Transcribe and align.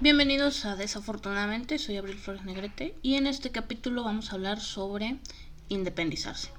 Bienvenidos 0.00 0.64
a 0.64 0.76
Desafortunadamente, 0.76 1.80
soy 1.80 1.96
Abril 1.96 2.18
Flores 2.18 2.44
Negrete 2.44 2.96
y 3.02 3.16
en 3.16 3.26
este 3.26 3.50
capítulo 3.50 4.04
vamos 4.04 4.30
a 4.30 4.36
hablar 4.36 4.60
sobre 4.60 5.18
independizarse. 5.68 6.50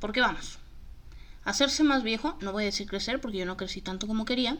Porque 0.00 0.22
vamos, 0.22 0.58
hacerse 1.44 1.82
más 1.84 2.02
viejo, 2.02 2.38
no 2.40 2.52
voy 2.52 2.62
a 2.62 2.66
decir 2.66 2.88
crecer 2.88 3.20
porque 3.20 3.38
yo 3.38 3.44
no 3.44 3.58
crecí 3.58 3.82
tanto 3.82 4.06
como 4.06 4.24
quería 4.24 4.56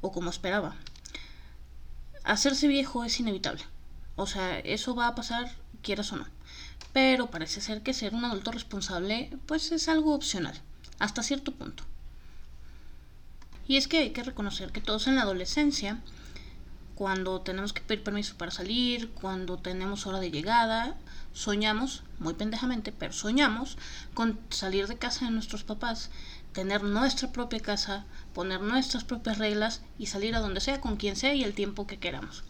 o 0.00 0.10
como 0.10 0.28
esperaba. 0.28 0.74
Hacerse 2.24 2.66
viejo 2.66 3.04
es 3.04 3.20
inevitable, 3.20 3.62
o 4.16 4.26
sea, 4.26 4.58
eso 4.58 4.96
va 4.96 5.06
a 5.06 5.14
pasar 5.14 5.52
quieras 5.82 6.12
o 6.12 6.16
no. 6.16 6.37
Pero 6.92 7.30
parece 7.30 7.60
ser 7.60 7.82
que 7.82 7.94
ser 7.94 8.14
un 8.14 8.24
adulto 8.24 8.50
responsable 8.50 9.30
pues 9.46 9.72
es 9.72 9.88
algo 9.88 10.14
opcional, 10.14 10.60
hasta 10.98 11.22
cierto 11.22 11.52
punto. 11.52 11.84
Y 13.66 13.76
es 13.76 13.86
que 13.86 13.98
hay 13.98 14.10
que 14.10 14.22
reconocer 14.22 14.72
que 14.72 14.80
todos 14.80 15.06
en 15.06 15.16
la 15.16 15.22
adolescencia 15.22 16.00
cuando 16.98 17.42
tenemos 17.42 17.72
que 17.72 17.80
pedir 17.80 18.02
permiso 18.02 18.36
para 18.36 18.50
salir, 18.50 19.10
cuando 19.10 19.56
tenemos 19.58 20.04
hora 20.06 20.18
de 20.18 20.32
llegada, 20.32 20.96
soñamos, 21.32 22.02
muy 22.18 22.34
pendejamente, 22.34 22.90
pero 22.90 23.12
soñamos 23.12 23.78
con 24.14 24.40
salir 24.50 24.88
de 24.88 24.98
casa 24.98 25.26
de 25.26 25.30
nuestros 25.30 25.62
papás, 25.62 26.10
tener 26.52 26.82
nuestra 26.82 27.30
propia 27.30 27.60
casa, 27.60 28.04
poner 28.34 28.62
nuestras 28.62 29.04
propias 29.04 29.38
reglas 29.38 29.82
y 29.96 30.06
salir 30.06 30.34
a 30.34 30.40
donde 30.40 30.60
sea, 30.60 30.80
con 30.80 30.96
quien 30.96 31.14
sea 31.14 31.34
y 31.34 31.44
el 31.44 31.54
tiempo 31.54 31.86
que 31.86 32.00
queramos. 32.00 32.42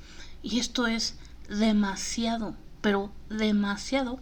Y 0.42 0.60
esto 0.60 0.86
es 0.86 1.16
demasiado, 1.50 2.56
pero 2.80 3.12
demasiado 3.28 4.20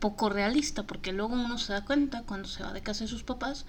poco 0.00 0.28
realista, 0.28 0.82
porque 0.82 1.12
luego 1.12 1.34
uno 1.34 1.58
se 1.58 1.72
da 1.72 1.84
cuenta 1.84 2.22
cuando 2.22 2.48
se 2.48 2.62
va 2.62 2.72
de 2.72 2.82
casa 2.82 3.04
de 3.04 3.10
sus 3.10 3.22
papás 3.22 3.66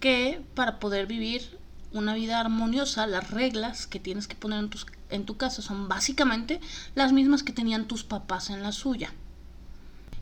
que 0.00 0.44
para 0.54 0.78
poder 0.78 1.06
vivir 1.06 1.58
una 1.92 2.14
vida 2.14 2.40
armoniosa, 2.40 3.06
las 3.06 3.30
reglas 3.30 3.86
que 3.86 4.00
tienes 4.00 4.28
que 4.28 4.36
poner 4.36 4.60
en, 4.60 4.70
tus, 4.70 4.86
en, 5.08 5.24
tu 5.24 5.36
casa 5.36 5.62
son 5.62 5.88
básicamente 5.88 6.60
las 6.94 7.12
mismas 7.12 7.42
que 7.42 7.52
tenían 7.52 7.88
tus 7.88 8.04
papás 8.04 8.50
en 8.50 8.62
la 8.62 8.72
suya. 8.72 9.12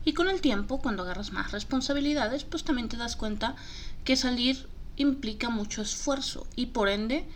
Y 0.05 0.13
con 0.13 0.29
el 0.29 0.41
tiempo, 0.41 0.79
cuando 0.79 1.03
agarras 1.03 1.31
más 1.31 1.51
responsabilidades, 1.51 2.43
pues 2.43 2.63
también 2.63 2.89
te 2.89 2.97
das 2.97 3.15
cuenta 3.15 3.55
que 4.03 4.15
salir 4.15 4.67
implica 4.95 5.49
mucho 5.49 5.81
esfuerzo 5.81 6.47
y 6.55 6.67
por 6.67 6.89
ende, 6.89 7.27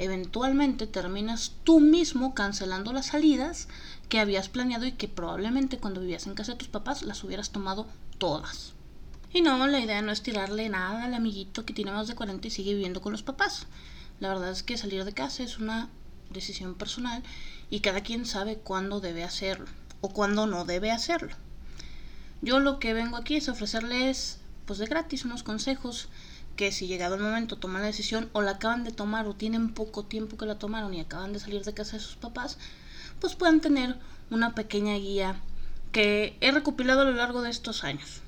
eventualmente 0.00 0.86
terminas 0.86 1.52
tú 1.62 1.78
mismo 1.78 2.34
cancelando 2.34 2.92
las 2.92 3.06
salidas 3.06 3.68
que 4.08 4.18
habías 4.18 4.48
planeado 4.48 4.86
y 4.86 4.92
que 4.92 5.08
probablemente 5.08 5.78
cuando 5.78 6.00
vivías 6.00 6.26
en 6.26 6.34
casa 6.34 6.52
de 6.52 6.58
tus 6.58 6.68
papás 6.68 7.02
las 7.02 7.22
hubieras 7.22 7.50
tomado 7.50 7.86
todas. 8.16 8.72
Y 9.30 9.42
no, 9.42 9.66
la 9.66 9.78
idea 9.78 10.00
no 10.00 10.10
es 10.10 10.22
tirarle 10.22 10.70
nada 10.70 11.04
al 11.04 11.12
amiguito 11.12 11.66
que 11.66 11.74
tiene 11.74 11.92
más 11.92 12.08
de 12.08 12.14
40 12.14 12.48
y 12.48 12.50
sigue 12.50 12.72
viviendo 12.72 13.02
con 13.02 13.12
los 13.12 13.22
papás. 13.22 13.66
La 14.20 14.28
verdad 14.30 14.50
es 14.50 14.62
que 14.62 14.78
salir 14.78 15.04
de 15.04 15.12
casa 15.12 15.42
es 15.42 15.58
una 15.58 15.90
decisión 16.30 16.74
personal 16.74 17.22
y 17.68 17.80
cada 17.80 18.00
quien 18.00 18.24
sabe 18.24 18.56
cuándo 18.56 19.00
debe 19.00 19.22
hacerlo 19.22 19.66
o 20.00 20.08
cuándo 20.08 20.46
no 20.46 20.64
debe 20.64 20.90
hacerlo. 20.90 21.36
Yo 22.40 22.58
lo 22.58 22.78
que 22.78 22.94
vengo 22.94 23.18
aquí 23.18 23.36
es 23.36 23.50
ofrecerles, 23.50 24.38
pues 24.64 24.78
de 24.78 24.86
gratis, 24.86 25.26
unos 25.26 25.42
consejos 25.42 26.08
que 26.56 26.72
si 26.72 26.86
llegado 26.86 27.14
el 27.14 27.22
momento 27.22 27.56
toman 27.56 27.82
la 27.82 27.88
decisión 27.88 28.28
o 28.32 28.42
la 28.42 28.52
acaban 28.52 28.84
de 28.84 28.92
tomar 28.92 29.26
o 29.26 29.34
tienen 29.34 29.72
poco 29.72 30.04
tiempo 30.04 30.36
que 30.36 30.46
la 30.46 30.58
tomaron 30.58 30.92
y 30.94 31.00
acaban 31.00 31.32
de 31.32 31.40
salir 31.40 31.64
de 31.64 31.74
casa 31.74 31.96
de 31.96 32.02
sus 32.02 32.16
papás, 32.16 32.58
pues 33.20 33.34
puedan 33.34 33.60
tener 33.60 33.96
una 34.30 34.54
pequeña 34.54 34.94
guía 34.94 35.40
que 35.92 36.36
he 36.40 36.52
recopilado 36.52 37.02
a 37.02 37.04
lo 37.04 37.12
largo 37.12 37.42
de 37.42 37.50
estos 37.50 37.84
años. 37.84 38.22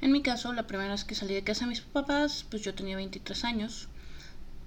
En 0.00 0.10
mi 0.10 0.20
caso, 0.20 0.52
la 0.52 0.66
primera 0.66 0.90
vez 0.90 1.04
que 1.04 1.14
salí 1.14 1.34
de 1.34 1.44
casa 1.44 1.60
de 1.60 1.70
mis 1.70 1.80
papás, 1.80 2.44
pues 2.50 2.62
yo 2.62 2.74
tenía 2.74 2.96
23 2.96 3.44
años. 3.44 3.88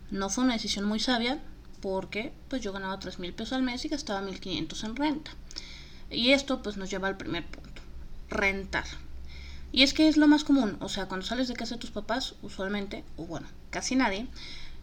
No 0.10 0.30
fue 0.30 0.46
una 0.46 0.54
decisión 0.54 0.86
muy 0.86 1.00
sabia 1.00 1.42
porque 1.82 2.32
pues 2.48 2.62
yo 2.62 2.72
ganaba 2.72 3.00
3 3.00 3.20
mil 3.20 3.34
pesos 3.34 3.54
al 3.54 3.64
mes 3.64 3.84
y 3.86 3.90
gastaba 3.90 4.22
1500 4.22 4.84
en 4.86 4.96
renta. 4.96 5.32
Y 6.10 6.32
esto 6.32 6.64
pues 6.64 6.78
nos 6.78 6.90
lleva 6.90 7.08
al 7.08 7.18
primer 7.18 7.46
punto, 7.46 7.82
rentar. 8.30 8.86
Y 9.72 9.84
es 9.84 9.94
que 9.94 10.08
es 10.08 10.18
lo 10.18 10.28
más 10.28 10.44
común, 10.44 10.78
o 10.80 10.90
sea, 10.90 11.08
cuando 11.08 11.26
sales 11.26 11.48
de 11.48 11.56
casa 11.56 11.76
de 11.76 11.82
tus 11.82 11.92
papás, 11.92 12.36
usualmente, 12.42 13.04
o 13.18 13.26
bueno, 13.26 13.48
casi 13.70 13.96
nadie, 13.96 14.28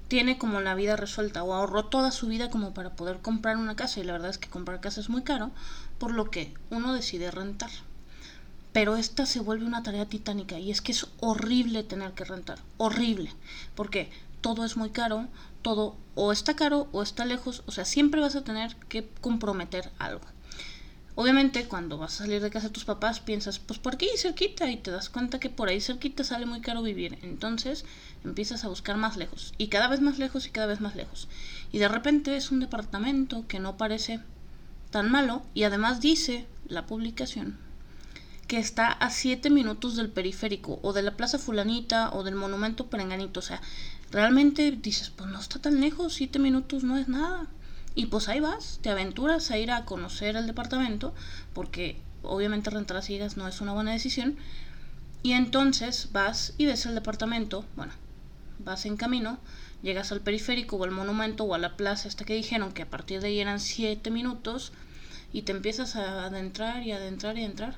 tiene 0.08 0.36
como 0.36 0.60
la 0.60 0.74
vida 0.74 0.96
resuelta 0.96 1.42
o 1.42 1.54
ahorró 1.54 1.86
toda 1.86 2.10
su 2.10 2.26
vida 2.26 2.50
como 2.50 2.74
para 2.74 2.90
poder 2.90 3.20
comprar 3.20 3.56
una 3.56 3.76
casa 3.76 4.00
y 4.00 4.04
la 4.04 4.12
verdad 4.12 4.30
es 4.30 4.38
que 4.38 4.50
comprar 4.50 4.80
casa 4.80 5.00
es 5.00 5.08
muy 5.08 5.22
caro, 5.22 5.50
por 5.98 6.12
lo 6.12 6.30
que 6.30 6.52
uno 6.70 6.92
decide 6.92 7.30
rentar 7.30 7.70
pero 8.72 8.96
esta 8.96 9.26
se 9.26 9.40
vuelve 9.40 9.66
una 9.66 9.82
tarea 9.82 10.06
titánica 10.06 10.58
y 10.58 10.70
es 10.70 10.80
que 10.80 10.92
es 10.92 11.06
horrible 11.20 11.82
tener 11.82 12.12
que 12.12 12.24
rentar, 12.24 12.58
horrible, 12.78 13.32
porque 13.74 14.10
todo 14.40 14.64
es 14.64 14.76
muy 14.76 14.90
caro, 14.90 15.28
todo 15.60 15.96
o 16.14 16.32
está 16.32 16.56
caro 16.56 16.88
o 16.92 17.02
está 17.02 17.24
lejos, 17.24 17.62
o 17.66 17.70
sea, 17.70 17.84
siempre 17.84 18.20
vas 18.20 18.34
a 18.34 18.44
tener 18.44 18.74
que 18.88 19.08
comprometer 19.20 19.90
algo. 19.98 20.24
Obviamente 21.14 21.66
cuando 21.66 21.98
vas 21.98 22.14
a 22.14 22.24
salir 22.24 22.40
de 22.40 22.50
casa 22.50 22.68
de 22.68 22.72
tus 22.72 22.86
papás 22.86 23.20
piensas, 23.20 23.58
pues 23.58 23.78
por 23.78 23.94
aquí 23.94 24.08
cerquita 24.16 24.70
y 24.70 24.78
te 24.78 24.90
das 24.90 25.10
cuenta 25.10 25.38
que 25.38 25.50
por 25.50 25.68
ahí 25.68 25.80
cerquita 25.80 26.24
sale 26.24 26.46
muy 26.46 26.62
caro 26.62 26.82
vivir. 26.82 27.18
Entonces 27.22 27.84
empiezas 28.24 28.64
a 28.64 28.68
buscar 28.68 28.96
más 28.96 29.18
lejos 29.18 29.52
y 29.58 29.68
cada 29.68 29.88
vez 29.88 30.00
más 30.00 30.18
lejos 30.18 30.46
y 30.46 30.50
cada 30.50 30.68
vez 30.68 30.80
más 30.80 30.96
lejos. 30.96 31.28
Y 31.70 31.78
de 31.78 31.88
repente 31.88 32.36
es 32.36 32.50
un 32.50 32.60
departamento 32.60 33.46
que 33.46 33.60
no 33.60 33.76
parece 33.76 34.20
tan 34.90 35.10
malo 35.10 35.42
y 35.52 35.64
además 35.64 36.00
dice 36.00 36.46
la 36.66 36.86
publicación 36.86 37.58
que 38.48 38.58
está 38.58 38.88
a 38.88 39.10
7 39.10 39.50
minutos 39.50 39.96
del 39.96 40.10
periférico 40.10 40.78
o 40.82 40.92
de 40.92 41.02
la 41.02 41.16
plaza 41.16 41.38
fulanita 41.38 42.10
o 42.12 42.22
del 42.22 42.34
monumento 42.34 42.88
perenganito. 42.88 43.40
O 43.40 43.42
sea, 43.42 43.62
realmente 44.10 44.70
dices, 44.72 45.10
pues 45.10 45.30
no 45.30 45.40
está 45.40 45.58
tan 45.58 45.80
lejos, 45.80 46.14
7 46.14 46.38
minutos 46.38 46.84
no 46.84 46.98
es 46.98 47.08
nada. 47.08 47.46
Y 47.94 48.06
pues 48.06 48.28
ahí 48.28 48.40
vas, 48.40 48.78
te 48.82 48.90
aventuras 48.90 49.50
a 49.50 49.58
ir 49.58 49.70
a 49.70 49.84
conocer 49.84 50.36
el 50.36 50.46
departamento, 50.46 51.14
porque 51.52 51.96
obviamente 52.22 52.70
rentar 52.70 52.96
a 52.96 53.02
ciegas 53.02 53.36
no 53.36 53.46
es 53.48 53.60
una 53.60 53.72
buena 53.72 53.92
decisión. 53.92 54.36
Y 55.22 55.32
entonces 55.32 56.08
vas 56.12 56.54
y 56.58 56.66
ves 56.66 56.86
el 56.86 56.94
departamento, 56.94 57.64
bueno, 57.76 57.92
vas 58.58 58.86
en 58.86 58.96
camino, 58.96 59.38
llegas 59.82 60.10
al 60.12 60.20
periférico 60.20 60.76
o 60.76 60.84
al 60.84 60.90
monumento 60.90 61.44
o 61.44 61.54
a 61.54 61.58
la 61.58 61.76
plaza 61.76 62.08
hasta 62.08 62.24
que 62.24 62.34
dijeron 62.34 62.72
que 62.72 62.82
a 62.82 62.90
partir 62.90 63.20
de 63.20 63.28
ahí 63.28 63.40
eran 63.40 63.60
7 63.60 64.10
minutos 64.10 64.72
y 65.32 65.42
te 65.42 65.52
empiezas 65.52 65.96
a 65.96 66.24
adentrar 66.26 66.82
y 66.82 66.92
adentrar 66.92 67.36
y 67.38 67.44
adentrar 67.44 67.76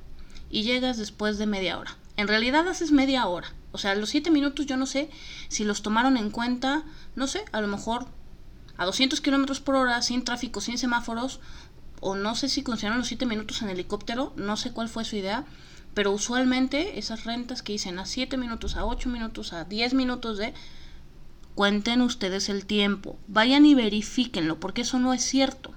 y 0.50 0.62
llegas 0.62 0.96
después 0.98 1.38
de 1.38 1.46
media 1.46 1.78
hora. 1.78 1.96
En 2.16 2.28
realidad 2.28 2.68
haces 2.68 2.92
media 2.92 3.26
hora. 3.26 3.52
O 3.72 3.78
sea, 3.78 3.94
los 3.94 4.10
7 4.10 4.30
minutos 4.30 4.66
yo 4.66 4.76
no 4.76 4.86
sé 4.86 5.10
si 5.48 5.64
los 5.64 5.82
tomaron 5.82 6.16
en 6.16 6.30
cuenta, 6.30 6.84
no 7.16 7.26
sé, 7.26 7.44
a 7.52 7.60
lo 7.60 7.66
mejor 7.66 8.06
a 8.76 8.84
200 8.84 9.20
kilómetros 9.20 9.60
por 9.60 9.76
hora, 9.76 10.00
sin 10.02 10.24
tráfico, 10.24 10.60
sin 10.60 10.78
semáforos, 10.78 11.40
o 12.00 12.16
no 12.16 12.34
sé 12.34 12.48
si 12.48 12.62
consideraron 12.62 12.98
los 12.98 13.08
7 13.08 13.26
minutos 13.26 13.62
en 13.62 13.70
helicóptero, 13.70 14.32
no 14.36 14.56
sé 14.56 14.72
cuál 14.72 14.88
fue 14.88 15.04
su 15.04 15.16
idea, 15.16 15.44
pero 15.94 16.12
usualmente 16.12 16.98
esas 16.98 17.24
rentas 17.24 17.62
que 17.62 17.72
dicen 17.72 17.98
a 17.98 18.06
7 18.06 18.36
minutos, 18.36 18.76
a 18.76 18.84
8 18.84 19.08
minutos, 19.08 19.52
a 19.52 19.64
10 19.64 19.94
minutos 19.94 20.38
de... 20.38 20.52
Cuenten 21.54 22.02
ustedes 22.02 22.48
el 22.48 22.66
tiempo, 22.66 23.16
vayan 23.28 23.64
y 23.64 23.76
verifíquenlo, 23.76 24.58
porque 24.58 24.82
eso 24.82 24.98
no 24.98 25.14
es 25.14 25.22
cierto. 25.22 25.72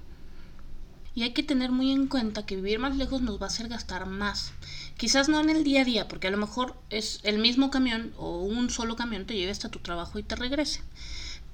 Y 1.14 1.22
hay 1.22 1.32
que 1.32 1.44
tener 1.44 1.70
muy 1.70 1.92
en 1.92 2.08
cuenta 2.08 2.44
que 2.44 2.56
vivir 2.56 2.80
más 2.80 2.96
lejos 2.96 3.22
nos 3.22 3.40
va 3.40 3.44
a 3.44 3.48
hacer 3.48 3.68
gastar 3.68 4.06
más. 4.06 4.52
Quizás 4.96 5.28
no 5.28 5.38
en 5.38 5.50
el 5.50 5.62
día 5.62 5.82
a 5.82 5.84
día, 5.84 6.08
porque 6.08 6.26
a 6.26 6.30
lo 6.32 6.36
mejor 6.36 6.74
es 6.90 7.20
el 7.22 7.38
mismo 7.38 7.70
camión 7.70 8.12
o 8.16 8.42
un 8.42 8.70
solo 8.70 8.96
camión 8.96 9.24
te 9.24 9.34
lleve 9.34 9.52
hasta 9.52 9.68
tu 9.68 9.78
trabajo 9.78 10.18
y 10.18 10.24
te 10.24 10.34
regrese. 10.34 10.82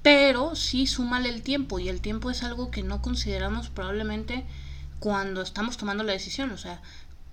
Pero 0.05 0.53
sí 0.53 0.85
súmale 0.85 1.29
el 1.29 1.41
tiempo 1.41 1.79
y 1.79 1.89
el 1.89 1.99
tiempo 1.99 2.29
es 2.29 2.43
algo 2.43 2.69
que 2.69 2.83
no 2.83 3.01
consideramos 3.01 3.69
probablemente 3.69 4.45
cuando 4.99 5.41
estamos 5.41 5.77
tomando 5.77 6.03
la 6.03 6.11
decisión. 6.11 6.51
O 6.51 6.59
sea, 6.59 6.79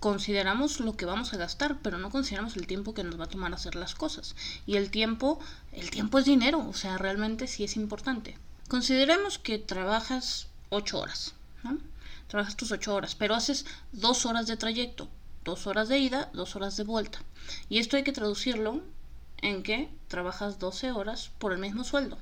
consideramos 0.01 0.81
lo 0.81 0.97
que 0.97 1.05
vamos 1.05 1.35
a 1.35 1.37
gastar, 1.37 1.77
pero 1.83 1.99
no 1.99 2.09
consideramos 2.09 2.57
el 2.57 2.67
tiempo 2.67 2.95
que 2.95 3.05
nos 3.05 3.21
va 3.21 3.25
a 3.25 3.29
tomar 3.29 3.53
hacer 3.53 3.75
las 3.75 3.95
cosas. 3.95 4.37
Y 4.65 4.77
el 4.77 4.91
tiempo, 4.91 5.39
el 5.73 5.91
tiempo 5.91 6.19
es 6.19 6.25
dinero, 6.25 6.67
o 6.67 6.73
sea, 6.73 6.97
realmente 6.97 7.47
sí 7.47 7.63
es 7.63 7.77
importante. 7.77 8.39
Consideremos 8.69 9.39
que 9.39 9.59
trabajas 9.59 10.47
ocho 10.71 10.99
horas, 10.99 11.35
¿no? 11.65 11.77
trabajas 12.27 12.57
tus 12.57 12.73
ocho 12.73 12.95
horas, 12.95 13.15
pero 13.15 13.35
haces 13.35 13.67
dos 13.93 14.25
horas 14.25 14.47
de 14.47 14.57
trayecto, 14.57 15.11
dos 15.45 15.67
horas 15.67 15.91
de 15.91 15.99
ida, 15.99 16.31
dos 16.33 16.57
horas 16.57 16.79
de 16.79 16.85
vuelta. 16.85 17.19
Y 17.69 17.81
esto 17.81 17.99
hay 17.99 18.03
que 18.03 18.13
traducirlo 18.13 18.81
en 19.43 19.63
que 19.63 19.91
trabajas 20.09 20.59
12 20.59 20.93
horas 20.93 21.33
por 21.39 21.53
el 21.53 21.59
mismo 21.59 21.85
sueldo. 21.85 22.17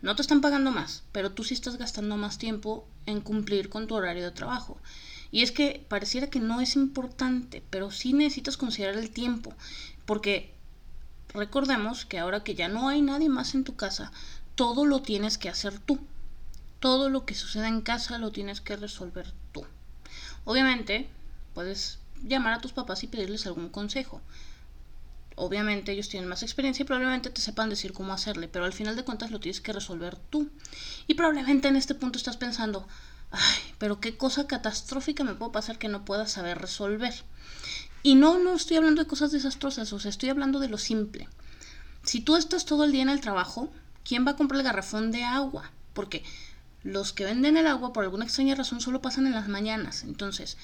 No 0.00 0.14
te 0.14 0.22
están 0.22 0.40
pagando 0.40 0.70
más, 0.70 1.02
pero 1.12 1.32
tú 1.32 1.44
sí 1.44 1.54
estás 1.54 1.76
gastando 1.76 2.16
más 2.16 2.38
tiempo 2.38 2.86
en 3.06 3.20
cumplir 3.20 3.68
con 3.68 3.86
tu 3.86 3.94
horario 3.94 4.24
de 4.24 4.30
trabajo. 4.30 4.78
Y 5.30 5.42
es 5.42 5.52
que 5.52 5.84
pareciera 5.88 6.28
que 6.28 6.40
no 6.40 6.60
es 6.60 6.76
importante, 6.76 7.62
pero 7.70 7.90
sí 7.90 8.12
necesitas 8.12 8.56
considerar 8.56 8.96
el 8.96 9.10
tiempo, 9.10 9.52
porque 10.06 10.52
recordemos 11.34 12.04
que 12.04 12.18
ahora 12.18 12.44
que 12.44 12.54
ya 12.54 12.68
no 12.68 12.88
hay 12.88 13.02
nadie 13.02 13.28
más 13.28 13.54
en 13.54 13.64
tu 13.64 13.76
casa, 13.76 14.12
todo 14.54 14.86
lo 14.86 15.02
tienes 15.02 15.36
que 15.36 15.48
hacer 15.48 15.78
tú 15.78 15.98
todo 16.80 17.10
lo 17.10 17.24
que 17.24 17.34
suceda 17.34 17.68
en 17.68 17.80
casa 17.80 18.18
lo 18.18 18.30
tienes 18.30 18.60
que 18.60 18.76
resolver 18.76 19.32
tú. 19.52 19.64
Obviamente, 20.44 21.08
puedes 21.54 21.98
llamar 22.22 22.54
a 22.54 22.60
tus 22.60 22.72
papás 22.72 23.02
y 23.02 23.08
pedirles 23.08 23.46
algún 23.46 23.68
consejo. 23.68 24.20
Obviamente 25.38 25.92
ellos 25.92 26.08
tienen 26.08 26.28
más 26.28 26.42
experiencia 26.42 26.82
y 26.82 26.86
probablemente 26.86 27.30
te 27.30 27.40
sepan 27.40 27.70
decir 27.70 27.92
cómo 27.92 28.12
hacerle, 28.12 28.48
pero 28.48 28.64
al 28.64 28.72
final 28.72 28.96
de 28.96 29.04
cuentas 29.04 29.30
lo 29.30 29.40
tienes 29.40 29.60
que 29.60 29.72
resolver 29.72 30.16
tú. 30.16 30.50
Y 31.06 31.14
probablemente 31.14 31.68
en 31.68 31.76
este 31.76 31.94
punto 31.94 32.18
estás 32.18 32.36
pensando, 32.36 32.86
ay, 33.30 33.74
pero 33.78 34.00
qué 34.00 34.16
cosa 34.16 34.46
catastrófica 34.46 35.24
me 35.24 35.34
puedo 35.34 35.52
pasar 35.52 35.78
que 35.78 35.88
no 35.88 36.04
pueda 36.04 36.26
saber 36.26 36.58
resolver. 36.58 37.14
Y 38.02 38.14
no, 38.14 38.38
no 38.38 38.54
estoy 38.54 38.76
hablando 38.76 39.02
de 39.02 39.08
cosas 39.08 39.32
desastrosas, 39.32 39.92
o 39.92 40.00
sea, 40.00 40.10
estoy 40.10 40.28
hablando 40.28 40.60
de 40.60 40.68
lo 40.68 40.78
simple. 40.78 41.28
Si 42.02 42.20
tú 42.20 42.36
estás 42.36 42.64
todo 42.64 42.84
el 42.84 42.92
día 42.92 43.02
en 43.02 43.08
el 43.08 43.20
trabajo, 43.20 43.70
¿quién 44.04 44.26
va 44.26 44.32
a 44.32 44.36
comprar 44.36 44.60
el 44.60 44.64
garrafón 44.64 45.10
de 45.10 45.24
agua? 45.24 45.70
Porque 45.94 46.24
los 46.84 47.12
que 47.12 47.24
venden 47.24 47.56
el 47.56 47.66
agua 47.66 47.92
por 47.92 48.04
alguna 48.04 48.24
extraña 48.24 48.54
razón 48.54 48.80
solo 48.80 49.02
pasan 49.02 49.26
en 49.26 49.34
las 49.34 49.48
mañanas. 49.48 50.04
Entonces, 50.04 50.56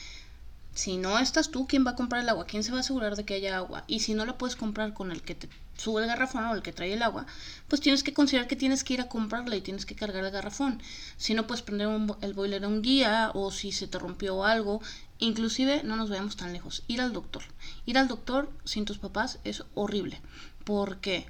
si 0.74 0.96
no 0.96 1.20
estás 1.20 1.50
tú, 1.50 1.68
¿quién 1.68 1.86
va 1.86 1.92
a 1.92 1.96
comprar 1.96 2.22
el 2.22 2.28
agua? 2.28 2.46
¿Quién 2.46 2.64
se 2.64 2.72
va 2.72 2.78
a 2.78 2.80
asegurar 2.80 3.14
de 3.14 3.24
que 3.24 3.34
haya 3.34 3.56
agua? 3.56 3.84
Y 3.86 4.00
si 4.00 4.14
no 4.14 4.26
la 4.26 4.36
puedes 4.36 4.56
comprar 4.56 4.92
con 4.92 5.12
el 5.12 5.22
que 5.22 5.36
te 5.36 5.48
sube 5.76 6.02
el 6.02 6.08
garrafón 6.08 6.44
o 6.46 6.54
el 6.54 6.62
que 6.62 6.72
trae 6.72 6.92
el 6.92 7.02
agua, 7.02 7.26
pues 7.68 7.80
tienes 7.80 8.02
que 8.02 8.12
considerar 8.12 8.48
que 8.48 8.56
tienes 8.56 8.82
que 8.82 8.94
ir 8.94 9.00
a 9.00 9.08
comprarla 9.08 9.54
y 9.54 9.60
tienes 9.60 9.86
que 9.86 9.94
cargar 9.94 10.24
el 10.24 10.32
garrafón. 10.32 10.82
Si 11.16 11.32
no 11.34 11.46
puedes 11.46 11.62
prender 11.62 11.88
el 12.22 12.34
boiler 12.34 12.64
a 12.64 12.68
un 12.68 12.82
día 12.82 13.30
o 13.34 13.52
si 13.52 13.70
se 13.70 13.86
te 13.86 14.00
rompió 14.00 14.44
algo, 14.44 14.82
inclusive 15.20 15.82
no 15.84 15.94
nos 15.94 16.10
vayamos 16.10 16.36
tan 16.36 16.52
lejos, 16.52 16.82
ir 16.88 17.00
al 17.00 17.12
doctor. 17.12 17.44
Ir 17.86 17.96
al 17.96 18.08
doctor 18.08 18.50
sin 18.64 18.84
tus 18.84 18.98
papás 18.98 19.38
es 19.44 19.62
horrible, 19.74 20.20
porque 20.64 21.26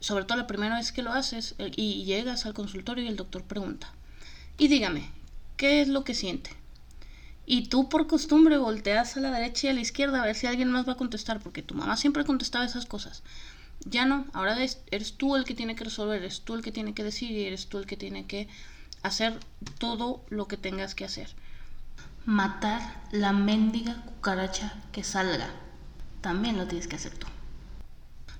sobre 0.00 0.24
todo 0.24 0.36
la 0.36 0.46
primera 0.46 0.76
vez 0.76 0.92
que 0.92 1.02
lo 1.02 1.12
haces 1.12 1.54
eh, 1.58 1.72
y 1.74 2.04
llegas 2.04 2.44
al 2.44 2.54
consultorio 2.54 3.04
y 3.04 3.08
el 3.08 3.16
doctor 3.16 3.42
pregunta, 3.42 3.92
y 4.58 4.68
dígame, 4.68 5.10
¿qué 5.56 5.80
es 5.80 5.88
lo 5.88 6.04
que 6.04 6.14
siente? 6.14 6.50
Y 7.50 7.68
tú 7.68 7.88
por 7.88 8.06
costumbre 8.06 8.58
volteas 8.58 9.16
a 9.16 9.20
la 9.20 9.30
derecha 9.30 9.66
y 9.68 9.70
a 9.70 9.72
la 9.72 9.80
izquierda 9.80 10.20
a 10.20 10.26
ver 10.26 10.34
si 10.34 10.46
alguien 10.46 10.70
más 10.70 10.86
va 10.86 10.92
a 10.92 10.96
contestar, 10.98 11.40
porque 11.40 11.62
tu 11.62 11.74
mamá 11.74 11.96
siempre 11.96 12.26
contestaba 12.26 12.66
esas 12.66 12.84
cosas. 12.84 13.22
Ya 13.86 14.04
no, 14.04 14.26
ahora 14.34 14.54
eres, 14.90 15.14
tú 15.16 15.34
el 15.34 15.46
que 15.46 15.54
tiene 15.54 15.74
que 15.74 15.84
resolver, 15.84 16.18
eres 16.18 16.42
tú 16.42 16.54
el 16.54 16.62
que 16.62 16.72
tiene 16.72 16.92
que 16.92 17.04
decir 17.04 17.30
y 17.30 17.46
eres 17.46 17.68
tú 17.68 17.78
el 17.78 17.86
que 17.86 17.96
tiene 17.96 18.26
que 18.26 18.48
hacer 19.02 19.40
todo 19.78 20.22
lo 20.28 20.46
que 20.46 20.58
tengas 20.58 20.94
que 20.94 21.06
hacer. 21.06 21.30
Matar 22.26 23.02
la 23.12 23.32
mendiga 23.32 24.02
cucaracha 24.04 24.74
que 24.92 25.02
salga. 25.02 25.48
También 26.20 26.58
lo 26.58 26.66
tienes 26.66 26.86
que 26.86 26.96
hacer 26.96 27.16
tú. 27.16 27.28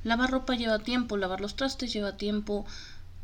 Lavar 0.04 0.30
ropa 0.30 0.54
lleva 0.54 0.80
tiempo, 0.80 1.16
lavar 1.16 1.40
los 1.40 1.56
trastes 1.56 1.94
lleva 1.94 2.18
tiempo, 2.18 2.66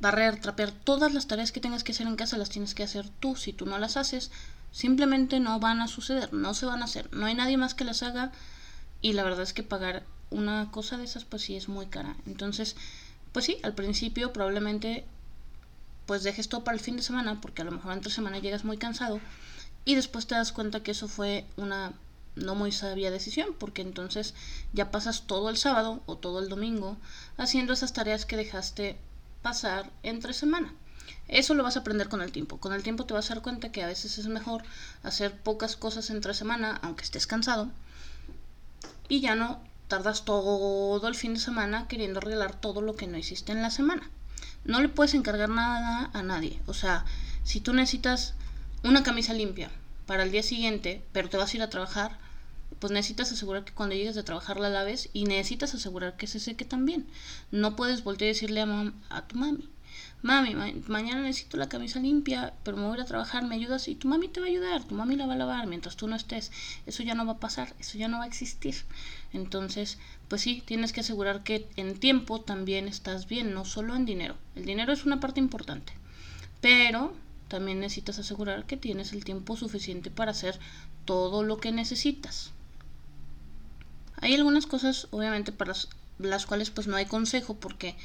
barrer, 0.00 0.40
trapear, 0.40 0.72
todas 0.72 1.12
las 1.12 1.26
tareas 1.26 1.52
que 1.52 1.60
tengas 1.60 1.84
que 1.84 1.92
hacer 1.92 2.06
en 2.06 2.16
casa 2.16 2.38
las 2.38 2.48
tienes 2.48 2.74
que 2.74 2.84
hacer 2.84 3.06
tú. 3.20 3.36
Si 3.36 3.52
tú 3.52 3.66
no 3.66 3.76
las 3.76 3.98
haces, 3.98 4.30
Simplemente 4.74 5.38
no 5.38 5.60
van 5.60 5.80
a 5.80 5.86
suceder, 5.86 6.32
no 6.32 6.52
se 6.52 6.66
van 6.66 6.82
a 6.82 6.86
hacer. 6.86 7.08
No 7.14 7.26
hay 7.26 7.34
nadie 7.36 7.56
más 7.56 7.74
que 7.74 7.84
las 7.84 8.02
haga 8.02 8.32
y 9.00 9.12
la 9.12 9.22
verdad 9.22 9.44
es 9.44 9.52
que 9.52 9.62
pagar 9.62 10.02
una 10.30 10.72
cosa 10.72 10.98
de 10.98 11.04
esas 11.04 11.24
pues 11.24 11.42
sí 11.42 11.54
es 11.54 11.68
muy 11.68 11.86
cara. 11.86 12.16
Entonces, 12.26 12.74
pues 13.30 13.44
sí, 13.44 13.58
al 13.62 13.76
principio 13.76 14.32
probablemente 14.32 15.04
pues 16.06 16.24
dejes 16.24 16.48
todo 16.48 16.64
para 16.64 16.76
el 16.76 16.82
fin 16.82 16.96
de 16.96 17.04
semana 17.04 17.40
porque 17.40 17.62
a 17.62 17.64
lo 17.64 17.70
mejor 17.70 17.92
entre 17.92 18.10
semana 18.10 18.40
llegas 18.40 18.64
muy 18.64 18.76
cansado 18.76 19.20
y 19.84 19.94
después 19.94 20.26
te 20.26 20.34
das 20.34 20.50
cuenta 20.50 20.82
que 20.82 20.90
eso 20.90 21.06
fue 21.06 21.46
una 21.56 21.92
no 22.34 22.56
muy 22.56 22.72
sabia 22.72 23.12
decisión 23.12 23.54
porque 23.56 23.80
entonces 23.80 24.34
ya 24.72 24.90
pasas 24.90 25.28
todo 25.28 25.50
el 25.50 25.56
sábado 25.56 26.02
o 26.06 26.16
todo 26.16 26.40
el 26.40 26.48
domingo 26.48 26.96
haciendo 27.36 27.72
esas 27.74 27.92
tareas 27.92 28.26
que 28.26 28.36
dejaste 28.36 28.98
pasar 29.40 29.92
entre 30.02 30.32
semana. 30.32 30.74
Eso 31.28 31.54
lo 31.54 31.62
vas 31.62 31.76
a 31.76 31.80
aprender 31.80 32.08
con 32.08 32.22
el 32.22 32.32
tiempo. 32.32 32.58
Con 32.58 32.72
el 32.72 32.82
tiempo 32.82 33.06
te 33.06 33.14
vas 33.14 33.30
a 33.30 33.34
dar 33.34 33.42
cuenta 33.42 33.72
que 33.72 33.82
a 33.82 33.86
veces 33.86 34.18
es 34.18 34.26
mejor 34.26 34.62
hacer 35.02 35.36
pocas 35.36 35.76
cosas 35.76 36.10
entre 36.10 36.34
semana, 36.34 36.78
aunque 36.82 37.04
estés 37.04 37.26
cansado, 37.26 37.70
y 39.08 39.20
ya 39.20 39.34
no 39.34 39.60
tardas 39.88 40.24
todo 40.24 41.06
el 41.06 41.14
fin 41.14 41.34
de 41.34 41.40
semana 41.40 41.86
queriendo 41.88 42.18
arreglar 42.18 42.58
todo 42.60 42.80
lo 42.80 42.96
que 42.96 43.06
no 43.06 43.18
hiciste 43.18 43.52
en 43.52 43.62
la 43.62 43.70
semana. 43.70 44.10
No 44.64 44.80
le 44.80 44.88
puedes 44.88 45.14
encargar 45.14 45.48
nada 45.48 46.10
a 46.12 46.22
nadie. 46.22 46.60
O 46.66 46.74
sea, 46.74 47.04
si 47.42 47.60
tú 47.60 47.72
necesitas 47.72 48.34
una 48.82 49.02
camisa 49.02 49.34
limpia 49.34 49.70
para 50.06 50.22
el 50.22 50.30
día 50.30 50.42
siguiente, 50.42 51.02
pero 51.12 51.28
te 51.28 51.36
vas 51.36 51.52
a 51.52 51.56
ir 51.56 51.62
a 51.62 51.70
trabajar, 51.70 52.18
pues 52.78 52.92
necesitas 52.92 53.30
asegurar 53.32 53.64
que 53.64 53.72
cuando 53.72 53.94
llegues 53.94 54.14
de 54.14 54.22
trabajar 54.22 54.58
la 54.58 54.70
laves 54.70 55.10
y 55.12 55.24
necesitas 55.24 55.74
asegurar 55.74 56.16
que 56.16 56.26
se 56.26 56.40
seque 56.40 56.64
también. 56.64 57.06
No 57.50 57.76
puedes 57.76 58.04
volver 58.04 58.24
a 58.24 58.26
decirle 58.28 58.62
a, 58.62 58.92
a 59.10 59.26
tu 59.26 59.36
mami, 59.36 59.68
mami, 60.22 60.54
mañana 60.88 61.22
necesito 61.22 61.56
la 61.56 61.68
camisa 61.68 62.00
limpia, 62.00 62.54
pero 62.62 62.76
me 62.76 62.86
voy 62.86 63.00
a 63.00 63.04
trabajar, 63.04 63.44
¿me 63.44 63.54
ayudas? 63.54 63.88
Y 63.88 63.94
tu 63.94 64.08
mami 64.08 64.28
te 64.28 64.40
va 64.40 64.46
a 64.46 64.48
ayudar, 64.48 64.84
tu 64.84 64.94
mami 64.94 65.16
la 65.16 65.26
va 65.26 65.34
a 65.34 65.36
lavar 65.36 65.66
mientras 65.66 65.96
tú 65.96 66.08
no 66.08 66.16
estés. 66.16 66.50
Eso 66.86 67.02
ya 67.02 67.14
no 67.14 67.26
va 67.26 67.32
a 67.32 67.40
pasar, 67.40 67.74
eso 67.78 67.98
ya 67.98 68.08
no 68.08 68.18
va 68.18 68.24
a 68.24 68.28
existir. 68.28 68.74
Entonces, 69.32 69.98
pues 70.28 70.42
sí, 70.42 70.62
tienes 70.64 70.92
que 70.92 71.00
asegurar 71.00 71.42
que 71.42 71.68
en 71.76 71.98
tiempo 71.98 72.40
también 72.40 72.88
estás 72.88 73.26
bien, 73.28 73.52
no 73.52 73.64
solo 73.64 73.94
en 73.94 74.06
dinero. 74.06 74.36
El 74.54 74.64
dinero 74.64 74.92
es 74.92 75.04
una 75.04 75.20
parte 75.20 75.40
importante, 75.40 75.92
pero 76.60 77.14
también 77.48 77.80
necesitas 77.80 78.18
asegurar 78.18 78.64
que 78.64 78.76
tienes 78.76 79.12
el 79.12 79.24
tiempo 79.24 79.56
suficiente 79.56 80.10
para 80.10 80.30
hacer 80.30 80.58
todo 81.04 81.42
lo 81.42 81.58
que 81.58 81.72
necesitas. 81.72 82.52
Hay 84.16 84.34
algunas 84.34 84.66
cosas, 84.66 85.08
obviamente, 85.10 85.52
para 85.52 85.74
las 86.18 86.46
cuales 86.46 86.70
pues 86.70 86.86
no 86.86 86.96
hay 86.96 87.06
consejo 87.06 87.54
porque 87.54 87.96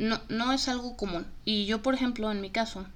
no, 0.00 0.18
no 0.30 0.50
es 0.52 0.66
algo 0.68 0.96
común. 0.96 1.26
Y 1.44 1.66
yo, 1.66 1.82
por 1.82 1.94
ejemplo, 1.94 2.32
en 2.32 2.40
mi 2.40 2.50
caso, 2.50 2.86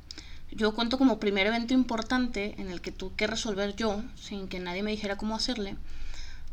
yo 0.50 0.74
cuento 0.74 0.96
como 0.96 1.20
primer 1.20 1.46
evento 1.46 1.74
importante 1.74 2.54
en 2.58 2.70
el 2.70 2.80
que 2.80 2.92
tuve 2.92 3.14
que 3.14 3.26
resolver 3.26 3.76
yo, 3.76 4.02
sin 4.16 4.48
que 4.48 4.58
nadie 4.58 4.82
me 4.82 4.90
dijera 4.90 5.18
cómo 5.18 5.36
hacerle, 5.36 5.76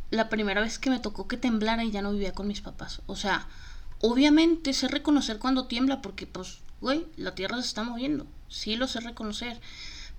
la 0.10 0.28
primera 0.28 0.60
vez 0.60 0.78
que 0.78 0.90
me 0.90 1.00
tocó 1.00 1.28
que 1.30 1.38
temblara 1.38 1.86
y 1.86 1.92
ya 1.92 2.02
no 2.02 2.12
vivía 2.12 2.34
con 2.34 2.50
mis 2.50 2.60
papás. 2.60 3.02
O 3.06 3.16
sea, 3.16 3.48
obviamente 4.02 4.74
sé 4.74 4.90
reconocer 4.90 5.40
cuando 5.40 5.68
tiembla 5.68 6.02
porque, 6.02 6.28
pues, 6.28 6.60
güey, 6.82 7.06
la 7.16 7.34
tierra 7.34 7.56
se 7.62 7.68
está 7.68 7.84
moviendo. 7.84 8.28
Sí 8.50 8.76
lo 8.76 8.90
sé 8.90 9.00
reconocer. 9.00 9.62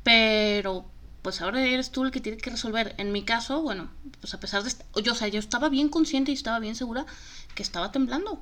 Pero, 0.02 0.86
pues 1.20 1.42
ahora 1.42 1.62
eres 1.62 1.90
tú 1.90 2.04
el 2.04 2.10
que 2.10 2.22
tiene 2.22 2.38
que 2.38 2.48
resolver. 2.48 2.94
En 2.96 3.12
mi 3.12 3.22
caso, 3.22 3.60
bueno, 3.60 3.90
pues 4.22 4.32
a 4.32 4.40
pesar 4.40 4.62
de... 4.62 4.72
Yo, 5.02 5.12
o 5.12 5.14
sea, 5.14 5.28
yo 5.28 5.38
estaba 5.38 5.68
bien 5.68 5.90
consciente 5.90 6.30
y 6.30 6.34
estaba 6.34 6.58
bien 6.58 6.74
segura 6.74 7.04
que 7.54 7.62
estaba 7.62 7.92
temblando 7.92 8.40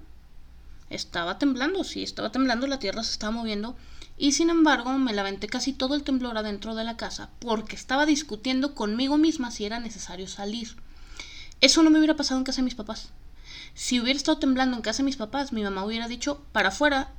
estaba 0.90 1.38
temblando, 1.38 1.84
sí, 1.84 2.02
estaba 2.02 2.32
temblando, 2.32 2.66
la 2.66 2.78
tierra 2.78 3.02
se 3.02 3.12
estaba 3.12 3.32
moviendo 3.32 3.76
y 4.18 4.32
sin 4.32 4.50
embargo 4.50 4.92
me 4.98 5.14
la 5.14 5.24
casi 5.48 5.72
todo 5.72 5.94
el 5.94 6.02
temblor 6.02 6.36
adentro 6.36 6.74
de 6.74 6.84
la 6.84 6.98
casa 6.98 7.30
porque 7.38 7.76
estaba 7.76 8.04
discutiendo 8.04 8.74
conmigo 8.74 9.16
misma 9.16 9.50
si 9.50 9.64
era 9.64 9.80
necesario 9.80 10.28
salir. 10.28 10.76
Eso 11.60 11.82
no 11.82 11.90
me 11.90 11.98
hubiera 11.98 12.16
pasado 12.16 12.38
en 12.38 12.44
casa 12.44 12.58
de 12.58 12.64
mis 12.64 12.74
papás. 12.74 13.10
Si 13.74 14.00
hubiera 14.00 14.16
estado 14.16 14.38
temblando 14.38 14.76
en 14.76 14.82
casa 14.82 14.98
de 14.98 15.04
mis 15.04 15.16
papás, 15.16 15.52
mi 15.52 15.62
mamá 15.62 15.84
hubiera 15.84 16.08
dicho 16.08 16.42
para 16.52 16.68
afuera, 16.68 17.12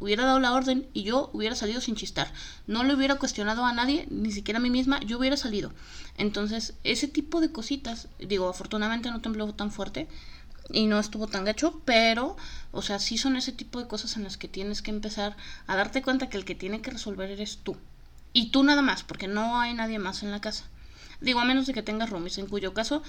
hubiera 0.00 0.24
dado 0.24 0.40
la 0.40 0.52
orden 0.52 0.88
y 0.94 1.02
yo 1.02 1.30
hubiera 1.32 1.54
salido 1.54 1.80
sin 1.80 1.96
chistar. 1.96 2.32
No 2.66 2.84
le 2.84 2.94
hubiera 2.94 3.16
cuestionado 3.16 3.64
a 3.64 3.72
nadie, 3.72 4.06
ni 4.10 4.32
siquiera 4.32 4.58
a 4.58 4.62
mí 4.62 4.70
misma, 4.70 5.00
yo 5.00 5.18
hubiera 5.18 5.36
salido. 5.36 5.72
Entonces, 6.16 6.74
ese 6.84 7.08
tipo 7.08 7.40
de 7.40 7.52
cositas, 7.52 8.08
digo, 8.18 8.48
afortunadamente 8.48 9.10
no 9.10 9.20
tembló 9.20 9.52
tan 9.54 9.70
fuerte, 9.70 10.08
y 10.70 10.86
no 10.86 10.98
estuvo 10.98 11.26
tan 11.26 11.44
gacho, 11.44 11.80
pero, 11.84 12.36
o 12.72 12.82
sea, 12.82 12.98
sí 12.98 13.18
son 13.18 13.36
ese 13.36 13.52
tipo 13.52 13.80
de 13.80 13.88
cosas 13.88 14.16
en 14.16 14.24
las 14.24 14.36
que 14.36 14.48
tienes 14.48 14.82
que 14.82 14.90
empezar 14.90 15.36
a 15.66 15.76
darte 15.76 16.02
cuenta 16.02 16.28
que 16.28 16.36
el 16.36 16.44
que 16.44 16.54
tiene 16.54 16.82
que 16.82 16.90
resolver 16.90 17.30
eres 17.30 17.58
tú. 17.62 17.76
Y 18.32 18.50
tú 18.50 18.62
nada 18.62 18.82
más, 18.82 19.02
porque 19.02 19.28
no 19.28 19.60
hay 19.60 19.74
nadie 19.74 19.98
más 19.98 20.22
en 20.22 20.30
la 20.30 20.40
casa. 20.40 20.64
Digo, 21.20 21.40
a 21.40 21.44
menos 21.44 21.66
de 21.66 21.74
que 21.74 21.82
tengas 21.82 22.10
roomies, 22.10 22.38
en 22.38 22.46
cuyo 22.46 22.74
caso, 22.74 23.02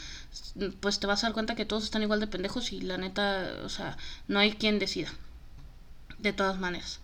pues 0.79 0.99
te 0.99 1.07
vas 1.07 1.23
a 1.23 1.27
dar 1.27 1.33
cuenta 1.33 1.55
que 1.55 1.65
todos 1.65 1.83
están 1.83 2.01
igual 2.01 2.19
de 2.19 2.27
pendejos 2.27 2.71
y 2.71 2.81
la 2.81 2.97
neta, 2.97 3.51
o 3.63 3.69
sea, 3.69 3.97
no 4.27 4.39
hay 4.39 4.53
quien 4.53 4.79
decida. 4.79 5.13
De 6.17 6.33
todas 6.33 6.59
maneras. 6.59 6.99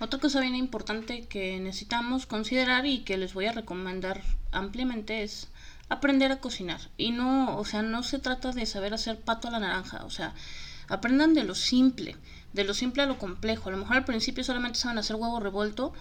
Otra 0.00 0.20
cosa 0.20 0.40
bien 0.40 0.54
importante 0.54 1.26
que 1.26 1.58
necesitamos 1.58 2.26
considerar 2.26 2.86
y 2.86 3.00
que 3.00 3.16
les 3.16 3.34
voy 3.34 3.46
a 3.46 3.52
recomendar 3.52 4.22
ampliamente 4.52 5.22
es 5.22 5.48
aprender 5.88 6.32
a 6.32 6.40
cocinar. 6.40 6.80
Y 6.96 7.10
no, 7.10 7.56
o 7.56 7.64
sea, 7.64 7.82
no 7.82 8.02
se 8.02 8.18
trata 8.18 8.52
de 8.52 8.66
saber 8.66 8.94
hacer 8.94 9.18
pato 9.20 9.48
a 9.48 9.50
la 9.50 9.60
naranja, 9.60 10.04
o 10.04 10.10
sea, 10.10 10.34
aprendan 10.88 11.34
de 11.34 11.44
lo 11.44 11.54
simple, 11.54 12.16
de 12.52 12.64
lo 12.64 12.74
simple 12.74 13.02
a 13.02 13.06
lo 13.06 13.18
complejo. 13.18 13.68
A 13.68 13.72
lo 13.72 13.78
mejor 13.78 13.96
al 13.96 14.04
principio 14.04 14.44
solamente 14.44 14.78
saben 14.78 14.98
hacer 14.98 15.16
huevo 15.16 15.40
revuelto 15.40 15.92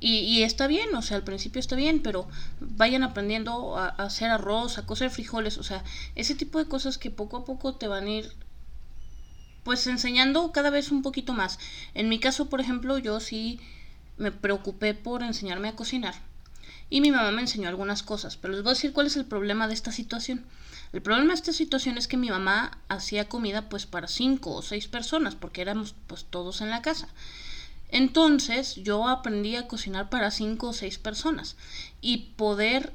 y, 0.00 0.18
y 0.18 0.42
está 0.42 0.66
bien, 0.66 0.94
o 0.94 1.02
sea, 1.02 1.16
al 1.16 1.24
principio 1.24 1.60
está 1.60 1.76
bien, 1.76 2.02
pero 2.02 2.28
vayan 2.60 3.02
aprendiendo 3.02 3.76
a, 3.78 3.86
a, 3.86 4.04
hacer 4.04 4.30
arroz, 4.30 4.78
a 4.78 4.86
cocer 4.86 5.10
frijoles, 5.10 5.58
o 5.58 5.62
sea, 5.62 5.84
ese 6.14 6.34
tipo 6.34 6.58
de 6.58 6.66
cosas 6.66 6.98
que 6.98 7.10
poco 7.10 7.38
a 7.38 7.44
poco 7.44 7.74
te 7.74 7.88
van 7.88 8.06
a 8.06 8.10
ir 8.10 8.32
pues 9.62 9.86
enseñando 9.86 10.52
cada 10.52 10.68
vez 10.68 10.90
un 10.90 11.00
poquito 11.02 11.32
más. 11.32 11.58
En 11.94 12.10
mi 12.10 12.20
caso, 12.20 12.50
por 12.50 12.60
ejemplo, 12.60 12.98
yo 12.98 13.18
sí 13.18 13.60
me 14.18 14.30
preocupé 14.30 14.92
por 14.92 15.22
enseñarme 15.22 15.68
a 15.68 15.76
cocinar 15.76 16.14
y 16.90 17.00
mi 17.00 17.10
mamá 17.10 17.30
me 17.30 17.42
enseñó 17.42 17.68
algunas 17.68 18.02
cosas, 18.02 18.36
pero 18.36 18.52
les 18.54 18.62
voy 18.62 18.70
a 18.70 18.74
decir 18.74 18.92
cuál 18.92 19.06
es 19.06 19.16
el 19.16 19.24
problema 19.24 19.68
de 19.68 19.74
esta 19.74 19.92
situación. 19.92 20.44
El 20.92 21.02
problema 21.02 21.32
de 21.32 21.34
esta 21.34 21.52
situación 21.52 21.98
es 21.98 22.06
que 22.06 22.16
mi 22.16 22.30
mamá 22.30 22.78
hacía 22.88 23.28
comida 23.28 23.68
pues 23.68 23.86
para 23.86 24.06
cinco 24.06 24.52
o 24.54 24.62
seis 24.62 24.86
personas, 24.86 25.34
porque 25.34 25.60
éramos 25.60 25.94
pues 26.06 26.24
todos 26.24 26.60
en 26.60 26.70
la 26.70 26.82
casa. 26.82 27.08
Entonces 27.88 28.76
yo 28.76 29.08
aprendí 29.08 29.56
a 29.56 29.66
cocinar 29.66 30.08
para 30.08 30.30
cinco 30.30 30.68
o 30.68 30.72
seis 30.72 30.98
personas 30.98 31.56
y 32.00 32.32
poder 32.36 32.92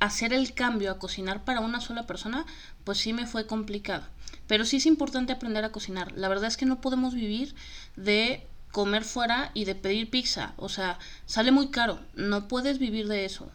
hacer 0.00 0.32
el 0.32 0.52
cambio 0.52 0.90
a 0.90 0.98
cocinar 0.98 1.44
para 1.44 1.60
una 1.60 1.80
sola 1.80 2.06
persona, 2.06 2.44
pues 2.84 2.98
sí 2.98 3.12
me 3.12 3.26
fue 3.26 3.46
complicado. 3.46 4.04
Pero 4.46 4.66
sí 4.66 4.76
es 4.76 4.86
importante 4.86 5.32
aprender 5.32 5.64
a 5.64 5.72
cocinar. 5.72 6.12
La 6.12 6.28
verdad 6.28 6.48
es 6.48 6.56
que 6.56 6.66
no 6.66 6.80
podemos 6.80 7.14
vivir 7.14 7.54
de 7.96 8.46
comer 8.74 9.04
fuera 9.04 9.52
y 9.54 9.66
de 9.66 9.76
pedir 9.76 10.10
pizza. 10.10 10.52
O 10.56 10.68
sea, 10.68 10.98
sale 11.26 11.52
muy 11.52 11.68
caro. 11.68 12.00
No 12.16 12.48
puedes 12.48 12.80
vivir 12.80 13.06
de 13.06 13.24
eso. 13.24 13.48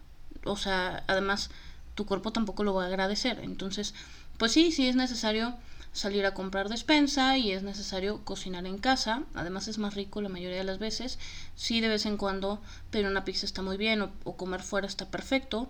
O 0.46 0.56
sea, 0.56 1.04
además, 1.08 1.50
tu 1.94 2.06
cuerpo 2.06 2.32
tampoco 2.32 2.64
lo 2.64 2.74
va 2.74 2.86
a 2.86 2.88
agradecer. 2.88 3.42
Entonces, 3.44 3.94
pues 4.38 4.54
sí, 4.54 4.72
sí 4.72 4.88
es 4.88 4.96
necesario 4.96 5.58
salir 5.92 6.26
a 6.26 6.34
comprar 6.34 6.70
despensa 6.70 7.38
y 7.38 7.52
es 7.52 7.64
necesario 7.64 8.24
cocinar 8.24 8.66
en 8.66 8.78
casa. 8.78 9.24
Además 9.36 9.68
es 9.68 9.78
más 9.78 9.94
rico 9.94 10.22
la 10.22 10.30
mayoría 10.30 10.60
de 10.60 10.64
las 10.64 10.80
veces. 10.80 11.20
Sí, 11.54 11.82
de 11.82 11.90
vez 11.90 12.06
en 12.06 12.16
cuando 12.16 12.62
pedir 12.90 13.06
una 13.06 13.26
pizza 13.26 13.46
está 13.46 13.62
muy 13.62 13.76
bien 13.76 14.02
o, 14.02 14.38
comer 14.38 14.64
fuera 14.64 14.88
está 14.88 15.10
perfecto. 15.10 15.70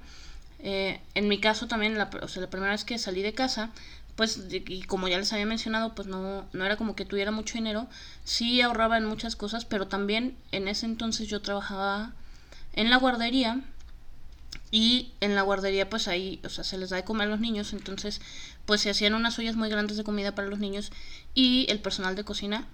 Eh, 0.59 1.01
en 1.15 1.27
mi 1.27 1.39
caso 1.39 1.67
también, 1.67 1.97
la, 1.97 2.11
o 2.21 2.27
sea, 2.27 2.43
la 2.43 2.51
primera 2.51 2.73
vez 2.73 2.83
que 2.83 2.99
salí 2.99 3.23
de 3.23 3.33
casa, 3.33 3.71
pues, 4.19 4.37
y 4.51 4.81
como 4.81 5.07
ya 5.07 5.17
les 5.17 5.31
había 5.31 5.45
mencionado, 5.45 5.95
pues 5.95 6.09
no, 6.09 6.45
no 6.51 6.65
era 6.65 6.75
como 6.75 6.93
que 6.93 7.05
tuviera 7.05 7.31
mucho 7.31 7.53
dinero. 7.53 7.87
Sí 8.25 8.59
ahorraba 8.59 8.97
en 8.97 9.05
muchas 9.05 9.37
cosas, 9.37 9.63
pero 9.63 9.87
también 9.87 10.35
en 10.51 10.67
ese 10.67 10.87
entonces 10.87 11.29
yo 11.29 11.41
trabajaba 11.41 12.11
en 12.73 12.89
la 12.89 12.97
guardería 12.97 13.61
y 14.71 15.13
en 15.21 15.35
la 15.35 15.41
guardería 15.43 15.89
pues 15.89 16.09
ahí, 16.09 16.41
o 16.43 16.49
sea, 16.49 16.65
se 16.65 16.77
les 16.77 16.89
da 16.89 16.97
de 16.97 17.05
comer 17.05 17.29
a 17.29 17.31
los 17.31 17.39
niños, 17.39 17.71
entonces 17.71 18.19
pues 18.65 18.81
se 18.81 18.89
hacían 18.89 19.13
unas 19.13 19.39
ollas 19.39 19.55
muy 19.55 19.69
grandes 19.69 19.95
de 19.95 20.03
comida 20.03 20.35
para 20.35 20.49
los 20.49 20.59
niños 20.59 20.91
y 21.33 21.65
el 21.69 21.79
personal 21.79 22.17
de 22.17 22.25
cocina 22.25 22.67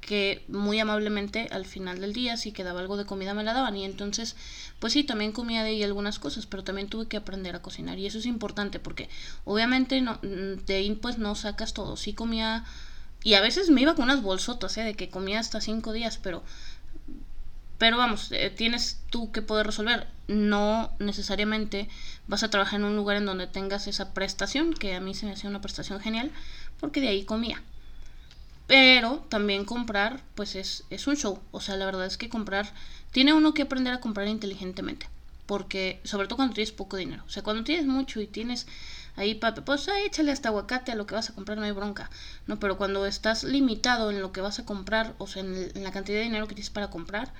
que 0.00 0.44
muy 0.48 0.78
amablemente 0.80 1.48
al 1.50 1.66
final 1.66 2.00
del 2.00 2.12
día 2.12 2.36
si 2.36 2.52
quedaba 2.52 2.80
algo 2.80 2.96
de 2.96 3.04
comida 3.04 3.34
me 3.34 3.44
la 3.44 3.52
daban. 3.52 3.76
Y 3.76 3.84
entonces 3.84 4.36
pues 4.78 4.92
sí 4.92 5.04
también 5.04 5.32
comía 5.32 5.62
de 5.62 5.70
ahí 5.70 5.82
algunas 5.82 6.18
cosas 6.18 6.46
pero 6.46 6.64
también 6.64 6.88
tuve 6.88 7.06
que 7.06 7.16
aprender 7.16 7.54
a 7.54 7.62
cocinar. 7.62 7.98
Y 7.98 8.06
eso 8.06 8.18
es 8.18 8.26
importante 8.26 8.78
porque 8.78 9.08
obviamente 9.44 10.00
no, 10.00 10.18
de 10.22 10.74
ahí 10.74 10.94
pues 10.94 11.18
no 11.18 11.34
sacas 11.34 11.74
todo. 11.74 11.96
Sí 11.96 12.14
comía 12.14 12.64
y 13.22 13.34
a 13.34 13.40
veces 13.40 13.70
me 13.70 13.82
iba 13.82 13.94
con 13.94 14.04
unas 14.04 14.22
bolsotas 14.22 14.76
¿eh? 14.78 14.84
de 14.84 14.94
que 14.94 15.10
comía 15.10 15.40
hasta 15.40 15.60
cinco 15.60 15.92
días 15.92 16.18
pero 16.22 16.42
pero 17.78 17.96
vamos 17.96 18.30
eh, 18.32 18.50
tienes 18.50 19.00
tú 19.10 19.30
que 19.32 19.42
poder 19.42 19.66
resolver. 19.66 20.06
No 20.26 20.92
necesariamente 20.98 21.88
vas 22.26 22.42
a 22.42 22.50
trabajar 22.50 22.80
en 22.80 22.86
un 22.86 22.96
lugar 22.96 23.16
en 23.16 23.26
donde 23.26 23.46
tengas 23.46 23.86
esa 23.86 24.14
prestación 24.14 24.74
que 24.74 24.94
a 24.94 25.00
mí 25.00 25.14
se 25.14 25.26
me 25.26 25.32
hacía 25.32 25.50
una 25.50 25.60
prestación 25.60 26.00
genial 26.00 26.30
porque 26.80 27.00
de 27.00 27.08
ahí 27.08 27.24
comía 27.24 27.62
pero 28.68 29.26
también 29.30 29.64
comprar, 29.66 30.22
pues 30.36 30.54
es, 30.56 30.84
es 30.90 31.08
un 31.08 31.16
show. 31.16 31.40
O 31.52 31.60
sea, 31.60 31.76
la 31.76 31.86
verdad 31.86 32.06
es 32.06 32.18
que 32.18 32.30
comprar, 32.30 32.72
tiene 33.12 33.32
uno 33.34 33.54
que 33.54 33.62
aprender 33.62 33.94
a 33.94 34.00
comprar 34.00 34.28
inteligentemente. 34.28 35.08
Porque, 35.46 36.00
sobre 36.04 36.28
todo 36.28 36.36
cuando 36.36 36.54
tienes 36.54 36.72
poco 36.72 36.96
dinero. 36.98 37.24
O 37.26 37.30
sea, 37.30 37.42
cuando 37.42 37.64
tienes 37.64 37.86
mucho 37.86 38.20
y 38.20 38.28
tienes 38.28 38.68
ahí, 39.16 39.34
papi, 39.34 39.62
pues 39.62 39.88
échale 40.06 40.32
hasta 40.32 40.50
aguacate 40.50 40.92
a 40.92 40.96
lo 40.96 41.06
que 41.06 41.16
vas 41.16 41.30
a 41.30 41.34
comprar, 41.34 41.58
no 41.58 41.64
hay 41.64 41.72
bronca. 41.72 42.10
No, 42.46 42.60
pero 42.60 42.78
cuando 42.78 43.06
estás 43.06 43.44
limitado 43.44 44.10
en 44.12 44.20
lo 44.20 44.32
que 44.32 44.42
vas 44.42 44.60
a 44.60 44.66
comprar, 44.66 45.14
o 45.18 45.26
sea, 45.26 45.42
en, 45.42 45.72
en 45.74 45.84
la 45.84 45.92
cantidad 45.92 46.18
de 46.18 46.24
dinero 46.24 46.46
que 46.48 46.54
tienes 46.54 46.70
para 46.70 46.90
comprar, 46.90 47.32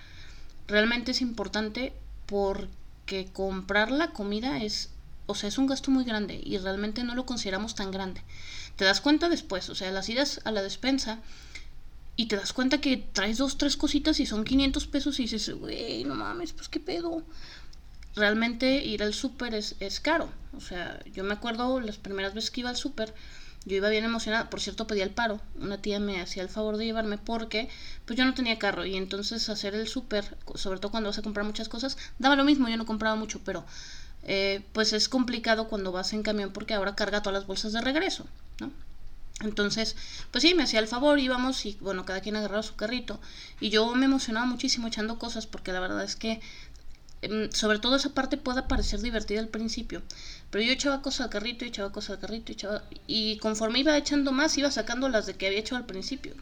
realmente 0.69 1.13
es 1.13 1.21
importante 1.23 1.93
porque 2.27 3.29
comprar 3.33 3.91
la 3.91 4.13
comida 4.13 4.63
es, 4.63 4.91
o 5.27 5.35
sea, 5.35 5.49
es 5.49 5.59
un 5.59 5.67
gasto 5.67 5.91
muy 5.91 6.05
grande 6.05 6.41
y 6.45 6.59
realmente 6.59 7.05
no 7.05 7.15
lo 7.15 7.27
consideramos 7.27 7.75
tan 7.75 7.91
grande. 7.91 8.23
Te 8.79 8.85
das 8.85 9.01
cuenta 9.01 9.29
después, 9.29 9.69
o 9.71 9.75
sea, 9.75 9.91
las 9.91 10.09
idas 10.09 10.41
a 10.45 10.53
la 10.53 10.63
despensa 10.63 11.19
y 12.15 12.27
te 12.27 12.37
das 12.37 12.53
cuenta 12.53 12.81
que 12.81 12.97
traes 12.97 13.39
dos, 13.39 13.59
tres 13.59 13.77
cositas 13.77 14.21
y 14.21 14.27
son 14.27 14.45
500 14.45 14.87
pesos 14.87 15.19
y 15.19 15.25
dices, 15.25 15.51
güey, 15.51 16.05
no 16.05 16.15
mames, 16.15 16.53
pues 16.53 16.69
qué 16.69 16.79
pedo. 16.79 17.25
Realmente 18.15 18.85
ir 18.85 19.03
al 19.03 19.15
súper 19.15 19.55
es, 19.55 19.75
es 19.81 19.99
caro. 19.99 20.29
O 20.57 20.61
sea, 20.61 21.01
yo 21.13 21.25
me 21.25 21.35
acuerdo 21.35 21.81
las 21.81 21.97
primeras 21.97 22.35
veces 22.35 22.53
que 22.53 22.61
iba 22.61 22.71
al 22.71 22.77
súper, 22.77 23.13
yo 23.65 23.77
iba 23.77 23.89
bien 23.89 24.05
emocionada. 24.05 24.49
Por 24.49 24.61
cierto, 24.61 24.87
pedí 24.87 25.01
el 25.01 25.11
paro. 25.11 25.41
Una 25.61 25.79
tía 25.83 25.99
me 25.99 26.21
hacía 26.21 26.45
el 26.45 26.49
favor 26.49 26.77
de 26.77 26.85
llevarme 26.85 27.19
porque 27.19 27.69
pues 28.07 28.17
yo 28.17 28.25
no 28.25 28.35
tenía 28.35 28.61
carro 28.61 28.87
y 28.87 28.97
entonces 28.97 29.49
hacer 29.49 29.75
el 29.75 29.89
súper, 29.89 30.37
sobre 30.55 30.79
todo 30.79 30.93
cuando 30.93 31.09
vas 31.09 31.19
a 31.19 31.23
comprar 31.23 31.45
muchas 31.45 31.69
cosas, 31.69 31.99
daba 32.21 32.37
lo 32.37 32.45
mismo. 32.45 32.69
Yo 32.69 32.77
no 32.77 32.87
compraba 32.87 33.17
mucho, 33.17 33.41
pero 33.45 33.65
eh, 34.23 34.63
pues 34.73 34.93
es 34.93 35.09
complicado 35.09 35.67
cuando 35.67 35.91
vas 35.91 36.13
en 36.13 36.23
camión 36.23 36.53
porque 36.53 36.75
ahora 36.75 36.95
carga 36.95 37.23
todas 37.23 37.41
las 37.41 37.49
bolsas 37.49 37.73
de 37.73 37.81
regreso. 37.81 38.25
¿No? 38.61 38.71
Entonces, 39.41 39.95
pues 40.33 40.43
sí, 40.43 40.55
me 40.55 40.65
hacía 40.65 40.81
el 40.81 40.89
favor, 40.89 41.19
íbamos 41.21 41.65
y 41.65 41.77
bueno, 41.81 42.05
cada 42.05 42.21
quien 42.21 42.37
agarraba 42.37 42.63
su 42.63 42.75
carrito. 42.75 43.21
Y 43.61 43.71
yo 43.71 43.95
me 43.95 44.07
emocionaba 44.07 44.47
muchísimo 44.47 44.89
echando 44.89 45.19
cosas 45.19 45.47
porque 45.47 45.73
la 45.73 45.81
verdad 45.81 46.03
es 46.03 46.17
que 46.17 46.41
em, 47.23 47.51
sobre 47.53 47.79
todo 47.79 47.97
esa 47.97 48.15
parte 48.15 48.37
puede 48.37 48.63
parecer 48.63 49.01
divertida 49.01 49.39
al 49.41 49.49
principio. 49.49 50.03
Pero 50.51 50.65
yo 50.65 50.73
echaba 50.73 51.03
cosas 51.03 51.23
al 51.23 51.31
carrito 51.31 51.65
y 51.65 51.69
echaba 51.69 51.93
cosas 51.93 52.11
al 52.17 52.19
carrito 52.21 52.51
y 52.51 52.55
echaba... 52.55 52.83
Y 53.07 53.39
conforme 53.39 53.79
iba 53.81 53.97
echando 53.97 54.33
más, 54.33 54.59
iba 54.59 54.71
sacando 54.73 55.09
las 55.09 55.27
de 55.27 55.35
que 55.35 55.47
había 55.47 55.61
hecho 55.61 55.77
al 55.77 55.87
principio. 55.87 56.35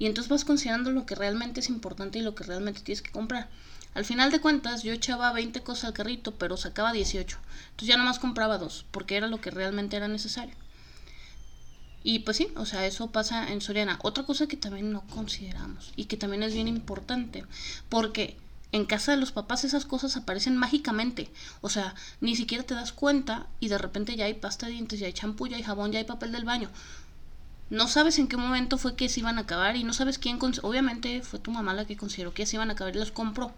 Y 0.00 0.06
entonces 0.06 0.28
vas 0.30 0.44
considerando 0.44 0.90
lo 0.90 1.06
que 1.06 1.14
realmente 1.14 1.60
es 1.60 1.68
importante 1.68 2.18
y 2.18 2.22
lo 2.22 2.34
que 2.34 2.44
realmente 2.44 2.80
tienes 2.80 3.02
que 3.02 3.12
comprar. 3.12 3.48
Al 3.94 4.04
final 4.04 4.30
de 4.30 4.40
cuentas, 4.40 4.82
yo 4.82 4.92
echaba 4.92 5.32
20 5.32 5.62
cosas 5.62 5.84
al 5.84 5.92
carrito, 5.92 6.32
pero 6.34 6.56
sacaba 6.56 6.92
18. 6.92 7.38
Entonces 7.70 7.88
ya 7.88 7.96
nomás 7.96 8.18
compraba 8.18 8.58
dos, 8.58 8.86
porque 8.90 9.16
era 9.16 9.26
lo 9.28 9.40
que 9.40 9.50
realmente 9.50 9.96
era 9.96 10.08
necesario. 10.08 10.54
Y 12.02 12.20
pues 12.20 12.38
sí, 12.38 12.48
o 12.56 12.64
sea, 12.64 12.86
eso 12.86 13.10
pasa 13.10 13.52
en 13.52 13.60
Soriana. 13.60 13.98
Otra 14.02 14.24
cosa 14.24 14.46
que 14.46 14.56
también 14.56 14.92
no 14.92 15.02
consideramos 15.02 15.92
y 15.96 16.06
que 16.06 16.16
también 16.16 16.42
es 16.42 16.54
bien 16.54 16.68
importante, 16.68 17.44
porque 17.88 18.36
en 18.72 18.86
casa 18.86 19.12
de 19.12 19.18
los 19.18 19.32
papás 19.32 19.64
esas 19.64 19.84
cosas 19.84 20.16
aparecen 20.16 20.56
mágicamente. 20.56 21.30
O 21.60 21.68
sea, 21.68 21.94
ni 22.20 22.36
siquiera 22.36 22.64
te 22.64 22.74
das 22.74 22.92
cuenta 22.92 23.46
y 23.58 23.68
de 23.68 23.78
repente 23.78 24.16
ya 24.16 24.26
hay 24.26 24.34
pasta 24.34 24.66
de 24.66 24.72
dientes, 24.72 25.00
ya 25.00 25.06
hay 25.06 25.12
champú, 25.12 25.46
ya 25.46 25.56
hay 25.56 25.62
jabón, 25.62 25.92
ya 25.92 25.98
hay 25.98 26.04
papel 26.04 26.32
del 26.32 26.44
baño. 26.44 26.70
No 27.68 27.86
sabes 27.86 28.18
en 28.18 28.28
qué 28.28 28.36
momento 28.36 28.78
fue 28.78 28.96
que 28.96 29.08
se 29.08 29.20
iban 29.20 29.38
a 29.38 29.42
acabar 29.42 29.76
y 29.76 29.84
no 29.84 29.92
sabes 29.92 30.18
quién... 30.18 30.38
Obviamente 30.62 31.22
fue 31.22 31.38
tu 31.38 31.52
mamá 31.52 31.74
la 31.74 31.84
que 31.84 31.96
consideró 31.96 32.34
que 32.34 32.46
se 32.46 32.56
iban 32.56 32.70
a 32.70 32.72
acabar 32.72 32.96
y 32.96 32.98
las 32.98 33.12
compró. 33.12 33.52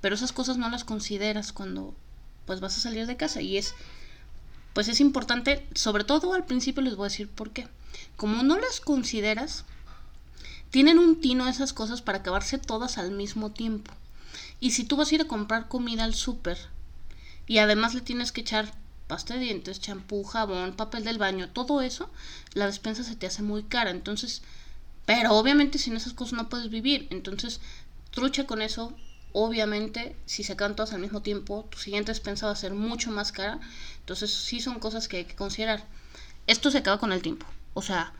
Pero 0.00 0.14
esas 0.14 0.32
cosas 0.32 0.56
no 0.56 0.70
las 0.70 0.84
consideras 0.84 1.52
cuando 1.52 1.94
pues 2.46 2.60
vas 2.60 2.76
a 2.76 2.80
salir 2.80 3.06
de 3.06 3.16
casa 3.16 3.42
y 3.42 3.58
es 3.58 3.74
pues 4.72 4.88
es 4.88 5.00
importante, 5.00 5.66
sobre 5.74 6.04
todo 6.04 6.32
al 6.32 6.44
principio 6.44 6.82
les 6.82 6.96
voy 6.96 7.06
a 7.06 7.08
decir 7.10 7.28
por 7.28 7.50
qué. 7.50 7.68
Como 8.16 8.42
no 8.42 8.58
las 8.58 8.80
consideras, 8.80 9.64
tienen 10.70 10.98
un 10.98 11.20
tino 11.20 11.48
esas 11.48 11.72
cosas 11.72 12.02
para 12.02 12.18
acabarse 12.18 12.58
todas 12.58 12.98
al 12.98 13.10
mismo 13.10 13.50
tiempo. 13.50 13.92
Y 14.60 14.72
si 14.72 14.84
tú 14.84 14.96
vas 14.96 15.10
a 15.10 15.14
ir 15.14 15.22
a 15.22 15.26
comprar 15.26 15.68
comida 15.68 16.04
al 16.04 16.14
súper 16.14 16.58
y 17.46 17.58
además 17.58 17.94
le 17.94 18.02
tienes 18.02 18.30
que 18.30 18.42
echar 18.42 18.72
pasta 19.08 19.34
de 19.34 19.40
dientes, 19.40 19.80
champú, 19.80 20.22
jabón, 20.22 20.74
papel 20.74 21.02
del 21.02 21.18
baño, 21.18 21.48
todo 21.48 21.80
eso, 21.80 22.08
la 22.54 22.66
despensa 22.66 23.02
se 23.02 23.16
te 23.16 23.26
hace 23.26 23.42
muy 23.42 23.64
cara. 23.64 23.90
Entonces, 23.90 24.42
pero 25.06 25.32
obviamente 25.32 25.78
sin 25.78 25.96
esas 25.96 26.12
cosas 26.12 26.34
no 26.34 26.48
puedes 26.48 26.70
vivir. 26.70 27.08
Entonces, 27.10 27.60
trucha 28.12 28.46
con 28.46 28.62
eso. 28.62 28.96
Obviamente, 29.32 30.14
si 30.26 30.44
se 30.44 30.52
acaban 30.52 30.76
todas 30.76 30.92
al 30.92 31.00
mismo 31.00 31.22
tiempo, 31.22 31.66
tu 31.70 31.78
siguiente 31.78 32.12
despensa 32.12 32.46
va 32.46 32.52
a 32.52 32.56
ser 32.56 32.74
mucho 32.74 33.10
más 33.10 33.32
cara. 33.32 33.58
Entonces, 33.98 34.32
sí 34.32 34.60
son 34.60 34.78
cosas 34.78 35.08
que 35.08 35.18
hay 35.18 35.24
que 35.24 35.34
considerar. 35.34 35.84
Esto 36.46 36.70
se 36.70 36.78
acaba 36.78 36.98
con 37.00 37.12
el 37.12 37.22
tiempo. 37.22 37.46
O 37.74 37.82
sea, 37.82 38.12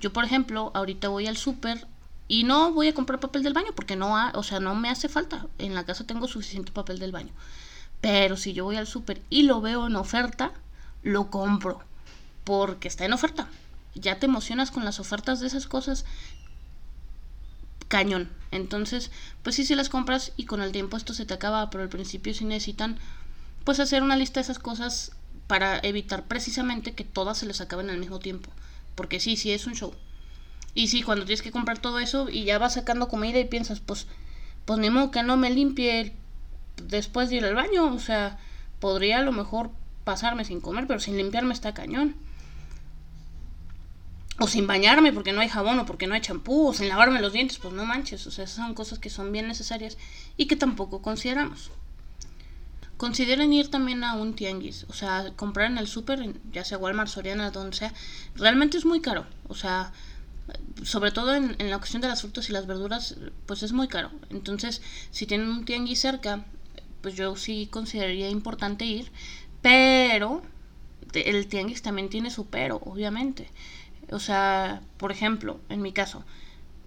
yo 0.00 0.12
por 0.12 0.24
ejemplo, 0.24 0.70
ahorita 0.74 1.08
voy 1.08 1.26
al 1.26 1.36
súper 1.36 1.86
y 2.28 2.44
no 2.44 2.72
voy 2.72 2.88
a 2.88 2.94
comprar 2.94 3.20
papel 3.20 3.42
del 3.42 3.52
baño 3.52 3.72
porque 3.74 3.96
no, 3.96 4.14
o 4.32 4.42
sea, 4.42 4.60
no 4.60 4.74
me 4.74 4.88
hace 4.88 5.08
falta. 5.08 5.46
En 5.58 5.74
la 5.74 5.84
casa 5.84 6.04
tengo 6.04 6.28
suficiente 6.28 6.72
papel 6.72 6.98
del 6.98 7.12
baño. 7.12 7.32
Pero 8.00 8.36
si 8.36 8.52
yo 8.52 8.64
voy 8.64 8.76
al 8.76 8.86
súper 8.86 9.22
y 9.30 9.42
lo 9.42 9.60
veo 9.60 9.86
en 9.86 9.96
oferta, 9.96 10.52
lo 11.02 11.30
compro 11.30 11.82
porque 12.44 12.88
está 12.88 13.04
en 13.04 13.12
oferta. 13.12 13.48
Ya 13.94 14.18
te 14.18 14.26
emocionas 14.26 14.70
con 14.70 14.84
las 14.84 15.00
ofertas 15.00 15.40
de 15.40 15.46
esas 15.46 15.66
cosas. 15.66 16.04
Cañón. 17.88 18.30
Entonces, 18.50 19.10
pues 19.42 19.56
sí, 19.56 19.64
si 19.64 19.74
las 19.74 19.88
compras 19.88 20.32
y 20.36 20.44
con 20.44 20.62
el 20.62 20.72
tiempo 20.72 20.96
esto 20.96 21.14
se 21.14 21.26
te 21.26 21.34
acaba, 21.34 21.70
pero 21.70 21.82
al 21.82 21.88
principio 21.88 22.34
sí 22.34 22.44
necesitan 22.44 22.98
pues 23.64 23.80
hacer 23.80 24.02
una 24.02 24.16
lista 24.16 24.40
de 24.40 24.44
esas 24.44 24.58
cosas 24.58 25.12
para 25.46 25.78
evitar 25.78 26.24
precisamente 26.24 26.94
que 26.94 27.04
todas 27.04 27.38
se 27.38 27.46
les 27.46 27.60
acaben 27.60 27.90
al 27.90 27.98
mismo 27.98 28.18
tiempo. 28.18 28.50
Porque 28.94 29.20
sí, 29.20 29.36
sí 29.36 29.50
es 29.50 29.66
un 29.66 29.74
show. 29.74 29.94
Y 30.74 30.88
sí, 30.88 31.02
cuando 31.02 31.24
tienes 31.24 31.42
que 31.42 31.52
comprar 31.52 31.78
todo 31.78 32.00
eso 32.00 32.28
y 32.28 32.44
ya 32.44 32.58
vas 32.58 32.74
sacando 32.74 33.08
comida 33.08 33.38
y 33.38 33.44
piensas, 33.44 33.80
pues, 33.80 34.06
pues 34.64 34.78
ni 34.78 34.90
modo 34.90 35.10
que 35.10 35.22
no 35.22 35.36
me 35.36 35.50
limpie 35.50 36.14
después 36.82 37.30
de 37.30 37.36
ir 37.36 37.44
al 37.44 37.54
baño. 37.54 37.92
O 37.94 37.98
sea, 37.98 38.38
podría 38.80 39.18
a 39.18 39.22
lo 39.22 39.32
mejor 39.32 39.70
pasarme 40.04 40.44
sin 40.44 40.60
comer, 40.60 40.86
pero 40.86 41.00
sin 41.00 41.16
limpiarme 41.16 41.54
está 41.54 41.74
cañón. 41.74 42.16
O 44.40 44.48
sin 44.48 44.66
bañarme 44.66 45.12
porque 45.12 45.32
no 45.32 45.40
hay 45.40 45.48
jabón 45.48 45.78
o 45.78 45.86
porque 45.86 46.08
no 46.08 46.14
hay 46.14 46.20
champú, 46.20 46.68
o 46.68 46.74
sin 46.74 46.88
lavarme 46.88 47.20
los 47.20 47.32
dientes, 47.32 47.58
pues 47.58 47.72
no 47.72 47.84
manches. 47.84 48.26
O 48.26 48.32
sea, 48.32 48.44
esas 48.44 48.56
son 48.56 48.74
cosas 48.74 48.98
que 48.98 49.10
son 49.10 49.30
bien 49.30 49.46
necesarias 49.46 49.96
y 50.36 50.46
que 50.46 50.56
tampoco 50.56 51.02
consideramos. 51.02 51.70
Consideren 52.96 53.52
ir 53.52 53.70
también 53.70 54.04
a 54.04 54.14
un 54.14 54.34
tianguis, 54.34 54.86
o 54.88 54.92
sea, 54.92 55.32
comprar 55.36 55.70
en 55.70 55.78
el 55.78 55.88
súper, 55.88 56.40
ya 56.52 56.64
sea 56.64 56.78
Walmart, 56.78 57.10
Soriana, 57.10 57.50
donde 57.50 57.76
sea, 57.76 57.92
realmente 58.36 58.78
es 58.78 58.84
muy 58.84 59.00
caro, 59.00 59.26
o 59.48 59.54
sea, 59.54 59.92
sobre 60.82 61.10
todo 61.10 61.34
en, 61.34 61.56
la 61.58 61.78
cuestión 61.78 62.02
de 62.02 62.08
las 62.08 62.20
frutas 62.20 62.48
y 62.48 62.52
las 62.52 62.66
verduras, 62.66 63.16
pues 63.46 63.62
es 63.62 63.72
muy 63.72 63.88
caro. 63.88 64.10
Entonces, 64.30 64.82
si 65.10 65.26
tienen 65.26 65.48
un 65.48 65.64
tianguis 65.64 66.00
cerca, 66.00 66.44
pues 67.00 67.14
yo 67.14 67.36
sí 67.36 67.68
consideraría 67.70 68.28
importante 68.30 68.84
ir, 68.84 69.10
Pero 69.62 70.42
el 71.12 71.46
tianguis 71.46 71.82
también 71.82 72.08
tiene 72.10 72.30
su 72.30 72.46
pero, 72.46 72.76
obviamente. 72.84 73.48
O 74.10 74.18
sea, 74.18 74.82
por 74.98 75.12
ejemplo, 75.12 75.60
en 75.68 75.80
mi 75.82 75.92
caso, 75.92 76.24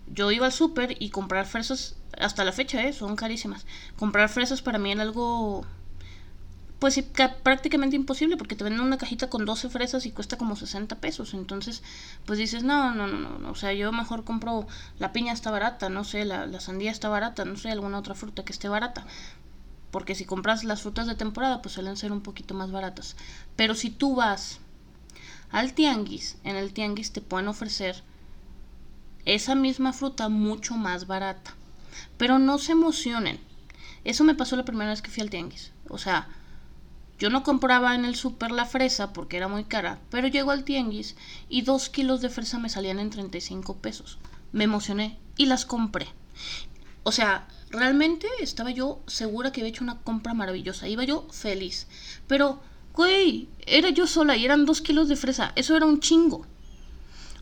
yo 0.08 0.32
iba 0.32 0.46
al 0.46 0.52
súper 0.52 0.96
y 1.00 1.10
comprar 1.10 1.46
fresas, 1.48 1.96
hasta 2.20 2.44
la 2.44 2.52
fecha, 2.52 2.84
¿eh? 2.84 2.94
son 2.94 3.16
carísimas. 3.16 3.66
Comprar 3.96 4.30
fresas 4.30 4.62
para 4.62 4.80
mí 4.80 4.92
era 4.92 5.02
algo, 5.02 5.66
pues 6.80 7.04
prácticamente 7.44 7.96
imposible, 7.96 8.38
porque 8.38 8.56
te 8.56 8.64
venden 8.64 8.82
una 8.82 8.98
cajita 8.98 9.30
con 9.30 9.46
12 9.46 9.70
fresas 9.70 10.06
y 10.06 10.12
cuesta 10.12 10.38
como 10.38 10.56
60 10.56 10.98
pesos. 10.98 11.34
Entonces, 11.34 11.82
pues 12.26 12.38
dices, 12.38 12.64
no, 12.64 12.94
no, 12.94 13.08
no, 13.08 13.40
no, 13.40 13.50
o 13.50 13.56
sea, 13.56 13.74
yo 13.74 13.92
mejor 13.92 14.24
compro, 14.24 14.68
la 15.00 15.12
piña 15.12 15.34
está 15.34 15.50
barata, 15.50 15.90
no 15.90 16.04
sé, 16.04 16.24
la, 16.26 16.46
la 16.46 16.60
sandía 16.60 16.92
está 16.92 17.10
barata, 17.10 17.46
no 17.46 17.58
sé, 17.58 17.72
alguna 17.72 17.98
otra 17.98 18.14
fruta 18.14 18.46
que 18.46 18.54
esté 18.54 18.70
barata. 18.70 19.06
Porque 19.90 20.14
si 20.14 20.26
compras 20.26 20.64
las 20.64 20.82
frutas 20.82 21.08
de 21.08 21.16
temporada, 21.16 21.62
pues 21.62 21.74
suelen 21.74 21.98
ser 21.98 22.12
un 22.12 22.22
poquito 22.22 22.54
más 22.54 22.72
baratas. 22.72 23.16
Pero 23.56 23.74
si 23.74 23.90
tú 23.90 24.16
vas 24.16 24.60
al 25.50 25.74
tianguis, 25.74 26.38
en 26.44 26.58
el 26.58 26.74
tianguis 26.74 27.12
te 27.12 27.22
pueden 27.22 27.48
ofrecer 27.48 28.04
esa 29.26 29.56
misma 29.56 29.94
fruta 29.94 30.30
mucho 30.30 30.76
más 30.76 31.08
barata. 31.08 31.56
Pero 32.18 32.38
no 32.38 32.60
se 32.60 32.74
emocionen. 32.74 33.40
Eso 34.04 34.24
me 34.24 34.36
pasó 34.36 34.56
la 34.56 34.66
primera 34.66 34.92
vez 34.92 35.02
que 35.02 35.10
fui 35.10 35.22
al 35.22 35.30
tianguis. 35.30 35.72
O 35.90 35.98
sea, 35.98 36.28
yo 37.20 37.30
no 37.30 37.44
compraba 37.44 37.96
en 37.96 38.06
el 38.06 38.16
súper 38.16 38.52
la 38.52 38.66
fresa 38.66 39.12
porque 39.12 39.38
era 39.38 39.48
muy 39.48 39.64
cara, 39.64 40.00
pero 40.12 40.28
llego 40.28 40.52
al 40.52 40.64
tianguis 40.64 41.16
y 41.50 41.62
dos 41.62 41.90
kilos 41.90 42.22
de 42.22 42.30
fresa 42.30 42.60
me 42.60 42.70
salían 42.70 43.00
en 43.00 43.10
35 43.10 43.78
pesos. 43.78 44.20
Me 44.52 44.66
emocioné 44.66 45.18
y 45.36 45.48
las 45.48 45.66
compré. 45.66 46.08
O 47.04 47.12
sea, 47.12 47.48
realmente 47.70 48.28
estaba 48.40 48.70
yo 48.70 49.02
segura 49.08 49.52
que 49.52 49.62
había 49.62 49.70
hecho 49.70 49.84
una 49.84 50.00
compra 50.02 50.34
maravillosa. 50.34 50.88
Iba 50.88 51.06
yo 51.06 51.28
feliz. 51.32 51.88
Pero, 52.28 52.62
güey, 52.94 53.50
era 53.66 53.90
yo 53.90 54.08
sola 54.08 54.36
y 54.36 54.46
eran 54.46 54.66
dos 54.66 54.82
kilos 54.82 55.10
de 55.10 55.16
fresa. 55.16 55.54
Eso 55.56 55.76
era 55.76 55.86
un 55.86 56.00
chingo. 56.00 56.46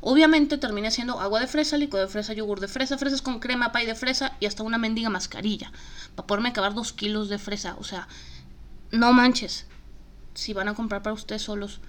Obviamente 0.01 0.59
terminé 0.59 0.87
haciendo 0.87 1.19
agua 1.19 1.39
de 1.39 1.47
fresa, 1.47 1.77
licor 1.77 1.99
de 2.01 2.07
fresa, 2.07 2.33
yogur 2.33 2.59
de 2.59 2.67
fresa, 2.67 2.97
fresas 2.97 3.23
con 3.23 3.39
crema, 3.39 3.71
pay 3.71 3.87
de 3.87 3.95
fresa 3.95 4.37
y 4.39 4.45
hasta 4.45 4.61
una 4.61 4.77
mendiga 4.77 5.09
mascarilla. 5.09 5.71
Para 6.15 6.27
poderme 6.27 6.49
acabar 6.49 6.75
dos 6.75 6.93
kilos 6.93 7.27
de 7.27 7.39
fresa. 7.39 7.75
O 7.79 7.83
sea, 7.83 8.07
no 8.91 9.13
manches. 9.13 9.65
Si 10.33 10.53
van 10.53 10.67
a 10.67 10.73
comprar 10.73 11.01
para 11.01 11.13
ustedes 11.13 11.43
solos, 11.43 11.79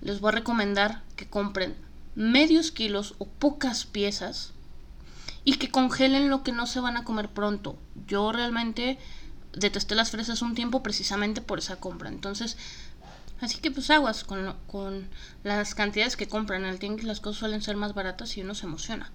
les 0.00 0.20
voy 0.20 0.28
a 0.28 0.32
recomendar 0.32 1.02
que 1.16 1.28
compren 1.28 1.76
medios 2.14 2.70
kilos 2.70 3.14
o 3.18 3.26
pocas 3.26 3.84
piezas 3.84 4.52
y 5.44 5.56
que 5.56 5.70
congelen 5.70 6.30
lo 6.30 6.42
que 6.42 6.52
no 6.52 6.66
se 6.66 6.80
van 6.80 6.96
a 6.96 7.04
comer 7.04 7.28
pronto. 7.28 7.76
Yo 8.06 8.32
realmente 8.32 8.98
detesté 9.52 9.94
las 9.94 10.10
fresas 10.10 10.42
un 10.42 10.54
tiempo 10.54 10.82
precisamente 10.82 11.40
por 11.40 11.58
esa 11.58 11.76
compra. 11.76 12.08
Entonces, 12.08 12.56
Así 13.42 13.58
que 13.58 13.72
pues 13.72 13.90
aguas 13.90 14.22
con, 14.22 14.54
con 14.68 15.08
las 15.42 15.74
cantidades 15.74 16.16
que 16.16 16.28
compran 16.28 16.64
en 16.64 16.78
el 16.80 17.06
las 17.06 17.18
cosas 17.18 17.40
suelen 17.40 17.60
ser 17.60 17.76
más 17.76 17.92
baratas 17.92 18.36
y 18.36 18.42
uno 18.42 18.54
se 18.54 18.66
emociona 18.66 19.10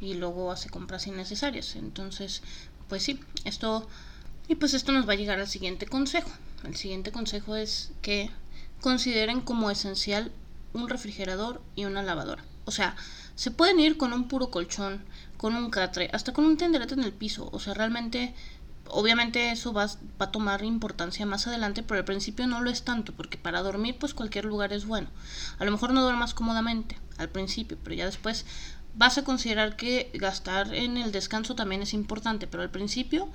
y 0.00 0.14
luego 0.14 0.52
hace 0.52 0.70
compras 0.70 1.08
innecesarias. 1.08 1.74
Entonces, 1.74 2.42
pues 2.88 3.02
sí, 3.02 3.18
esto 3.44 3.88
y 4.52 4.54
pues 4.54 4.74
esto 4.74 4.92
nos 4.92 5.08
va 5.08 5.14
a 5.14 5.16
llegar 5.16 5.40
al 5.40 5.48
siguiente 5.48 5.86
consejo. 5.86 6.30
El 6.62 6.76
siguiente 6.76 7.10
consejo 7.10 7.56
es 7.56 7.90
que 8.02 8.28
consideren 8.82 9.40
como 9.40 9.70
esencial 9.70 10.30
un 10.74 10.90
refrigerador 10.90 11.62
y 11.74 11.86
una 11.86 12.02
lavadora. 12.02 12.44
O 12.66 12.70
sea, 12.70 12.94
se 13.34 13.50
pueden 13.50 13.80
ir 13.80 13.96
con 13.96 14.12
un 14.12 14.28
puro 14.28 14.50
colchón, 14.50 15.06
con 15.38 15.56
un 15.56 15.70
catre, 15.70 16.10
hasta 16.12 16.34
con 16.34 16.44
un 16.44 16.58
tenderete 16.58 16.92
en 16.92 17.02
el 17.02 17.14
piso. 17.14 17.48
O 17.50 17.60
sea, 17.60 17.72
realmente 17.72 18.34
obviamente 18.88 19.52
eso 19.52 19.72
va, 19.72 19.86
va, 19.86 20.26
a 20.26 20.30
tomar 20.32 20.62
importancia 20.64 21.24
más 21.24 21.46
adelante, 21.46 21.82
pero 21.82 22.00
al 22.00 22.04
principio 22.04 22.46
no 22.46 22.60
lo 22.60 22.68
es 22.68 22.82
tanto, 22.82 23.14
porque 23.14 23.38
para 23.38 23.62
dormir 23.62 23.96
pues 23.98 24.12
cualquier 24.12 24.44
lugar 24.44 24.74
es 24.74 24.84
bueno. 24.84 25.08
A 25.60 25.64
lo 25.64 25.70
mejor 25.70 25.94
no 25.94 26.02
duermas 26.02 26.34
cómodamente 26.34 26.98
al 27.16 27.30
principio, 27.30 27.78
pero 27.82 27.96
ya 27.96 28.04
después 28.04 28.44
vas 28.94 29.16
a 29.16 29.24
considerar 29.24 29.76
que 29.76 30.10
gastar 30.12 30.74
en 30.74 30.98
el 30.98 31.10
descanso 31.10 31.54
también 31.54 31.80
es 31.80 31.94
importante, 31.94 32.46
pero 32.46 32.62
al 32.62 32.70
principio 32.70 33.30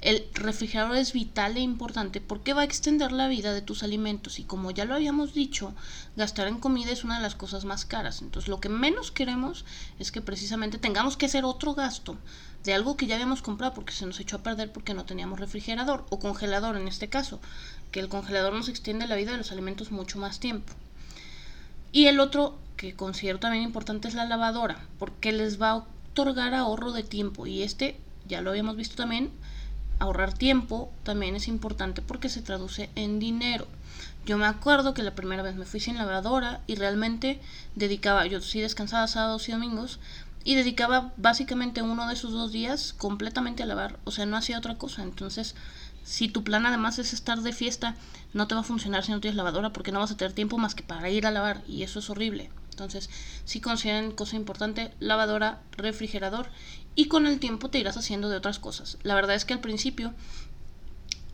el 0.00 0.26
refrigerador 0.32 0.96
es 0.96 1.12
vital 1.12 1.56
e 1.58 1.60
importante 1.60 2.22
porque 2.22 2.54
va 2.54 2.62
a 2.62 2.64
extender 2.64 3.12
la 3.12 3.28
vida 3.28 3.52
de 3.52 3.60
tus 3.60 3.82
alimentos 3.82 4.38
y 4.38 4.44
como 4.44 4.70
ya 4.70 4.86
lo 4.86 4.94
habíamos 4.94 5.34
dicho, 5.34 5.74
gastar 6.16 6.48
en 6.48 6.58
comida 6.58 6.90
es 6.90 7.04
una 7.04 7.16
de 7.16 7.22
las 7.22 7.34
cosas 7.34 7.66
más 7.66 7.84
caras. 7.84 8.22
Entonces 8.22 8.48
lo 8.48 8.60
que 8.60 8.70
menos 8.70 9.10
queremos 9.10 9.66
es 9.98 10.10
que 10.10 10.22
precisamente 10.22 10.78
tengamos 10.78 11.18
que 11.18 11.26
hacer 11.26 11.44
otro 11.44 11.74
gasto 11.74 12.16
de 12.64 12.72
algo 12.72 12.96
que 12.96 13.06
ya 13.06 13.16
habíamos 13.16 13.42
comprado 13.42 13.74
porque 13.74 13.92
se 13.92 14.06
nos 14.06 14.20
echó 14.20 14.36
a 14.36 14.42
perder 14.42 14.72
porque 14.72 14.94
no 14.94 15.04
teníamos 15.04 15.38
refrigerador 15.38 16.06
o 16.08 16.18
congelador 16.18 16.76
en 16.76 16.88
este 16.88 17.08
caso, 17.08 17.40
que 17.90 18.00
el 18.00 18.08
congelador 18.08 18.54
nos 18.54 18.68
extiende 18.68 19.06
la 19.06 19.16
vida 19.16 19.32
de 19.32 19.38
los 19.38 19.52
alimentos 19.52 19.90
mucho 19.90 20.18
más 20.18 20.40
tiempo. 20.40 20.72
Y 21.92 22.06
el 22.06 22.20
otro 22.20 22.58
que 22.76 22.94
considero 22.94 23.38
también 23.38 23.64
importante 23.64 24.08
es 24.08 24.14
la 24.14 24.24
lavadora, 24.24 24.86
porque 24.98 25.32
les 25.32 25.60
va 25.60 25.70
a 25.70 25.76
otorgar 25.76 26.54
ahorro 26.54 26.92
de 26.92 27.02
tiempo 27.02 27.46
y 27.46 27.62
este 27.62 27.98
ya 28.26 28.40
lo 28.40 28.50
habíamos 28.50 28.76
visto 28.76 28.96
también 28.96 29.30
ahorrar 30.00 30.32
tiempo 30.32 30.90
también 31.04 31.36
es 31.36 31.46
importante 31.46 32.02
porque 32.02 32.28
se 32.28 32.42
traduce 32.42 32.90
en 32.96 33.20
dinero. 33.20 33.68
Yo 34.26 34.36
me 34.36 34.46
acuerdo 34.46 34.92
que 34.92 35.02
la 35.02 35.14
primera 35.14 35.42
vez 35.42 35.54
me 35.54 35.64
fui 35.64 35.80
sin 35.80 35.96
lavadora 35.96 36.60
y 36.66 36.74
realmente 36.74 37.40
dedicaba, 37.76 38.26
yo 38.26 38.40
sí 38.40 38.60
descansaba 38.60 39.06
sábados 39.06 39.48
y 39.48 39.52
domingos, 39.52 40.00
y 40.42 40.54
dedicaba 40.54 41.12
básicamente 41.16 41.82
uno 41.82 42.06
de 42.06 42.14
esos 42.14 42.32
dos 42.32 42.50
días 42.50 42.94
completamente 42.94 43.62
a 43.62 43.66
lavar, 43.66 43.98
o 44.04 44.10
sea, 44.10 44.26
no 44.26 44.36
hacía 44.36 44.58
otra 44.58 44.76
cosa. 44.76 45.02
Entonces, 45.02 45.54
si 46.02 46.28
tu 46.28 46.42
plan 46.42 46.66
además 46.66 46.98
es 46.98 47.12
estar 47.12 47.40
de 47.40 47.52
fiesta, 47.52 47.94
no 48.32 48.46
te 48.46 48.54
va 48.54 48.62
a 48.62 48.64
funcionar 48.64 49.04
si 49.04 49.12
no 49.12 49.20
tienes 49.20 49.36
lavadora 49.36 49.72
porque 49.72 49.92
no 49.92 50.00
vas 50.00 50.12
a 50.12 50.16
tener 50.16 50.32
tiempo 50.32 50.58
más 50.58 50.74
que 50.74 50.82
para 50.82 51.10
ir 51.10 51.26
a 51.26 51.30
lavar 51.30 51.62
y 51.66 51.82
eso 51.82 51.98
es 51.98 52.08
horrible. 52.08 52.50
Entonces, 52.80 53.10
si 53.44 53.60
consideren 53.60 54.12
cosa 54.12 54.36
importante, 54.36 54.92
lavadora, 55.00 55.60
refrigerador 55.72 56.48
y 56.94 57.08
con 57.08 57.26
el 57.26 57.38
tiempo 57.38 57.68
te 57.68 57.78
irás 57.78 57.98
haciendo 57.98 58.30
de 58.30 58.36
otras 58.36 58.58
cosas. 58.58 58.96
La 59.02 59.14
verdad 59.14 59.36
es 59.36 59.44
que 59.44 59.52
al 59.52 59.60
principio 59.60 60.14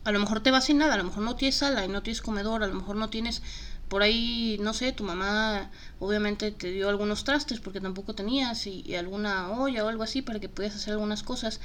a 0.03 0.11
lo 0.11 0.19
mejor 0.19 0.41
te 0.41 0.51
vas 0.51 0.65
sin 0.65 0.77
nada, 0.77 0.95
a 0.95 0.97
lo 0.97 1.05
mejor 1.05 1.23
no 1.23 1.37
tienes 1.37 1.55
sala 1.55 1.85
y 1.85 1.87
no 1.87 2.03
tienes 2.03 2.21
comedor, 2.21 2.63
a 2.63 2.67
lo 2.67 2.73
mejor 2.73 2.97
no 2.97 3.09
tienes 3.09 3.41
por 3.87 4.01
ahí, 4.01 4.57
no 4.61 4.73
sé, 4.73 4.91
tu 4.91 5.05
mamá 5.05 5.71
obviamente 5.99 6.51
te 6.51 6.69
dio 6.71 6.89
algunos 6.89 7.23
trastes 7.23 7.61
porque 7.61 7.79
tampoco 7.79 8.13
tenías 8.13 8.67
y, 8.67 8.83
y 8.85 8.95
alguna 8.95 9.51
olla 9.51 9.85
o 9.85 9.87
algo 9.87 10.03
así 10.03 10.21
para 10.21 10.41
que 10.41 10.49
pudieras 10.49 10.77
hacer 10.77 10.93
algunas 10.93 11.23
cosas. 11.23 11.61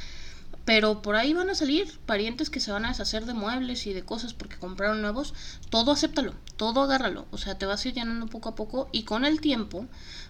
Pero 0.64 1.02
por 1.02 1.16
ahí 1.16 1.32
van 1.32 1.50
a 1.50 1.56
salir 1.56 1.98
parientes 2.06 2.48
que 2.48 2.60
se 2.60 2.70
van 2.70 2.84
a 2.84 2.88
deshacer 2.88 3.26
de 3.26 3.34
muebles 3.34 3.86
y 3.86 3.92
de 3.92 4.04
cosas 4.04 4.32
porque 4.32 4.56
compraron 4.56 5.02
nuevos. 5.02 5.34
Todo 5.70 5.90
acéptalo, 5.90 6.34
todo 6.56 6.82
agárralo. 6.82 7.26
O 7.32 7.38
sea, 7.38 7.58
te 7.58 7.66
vas 7.66 7.84
a 7.84 7.88
ir 7.88 7.94
llenando 7.94 8.28
poco 8.28 8.50
a 8.50 8.54
poco 8.54 8.88
y 8.92 9.02
con 9.02 9.24
el 9.24 9.40
tiempo 9.40 9.86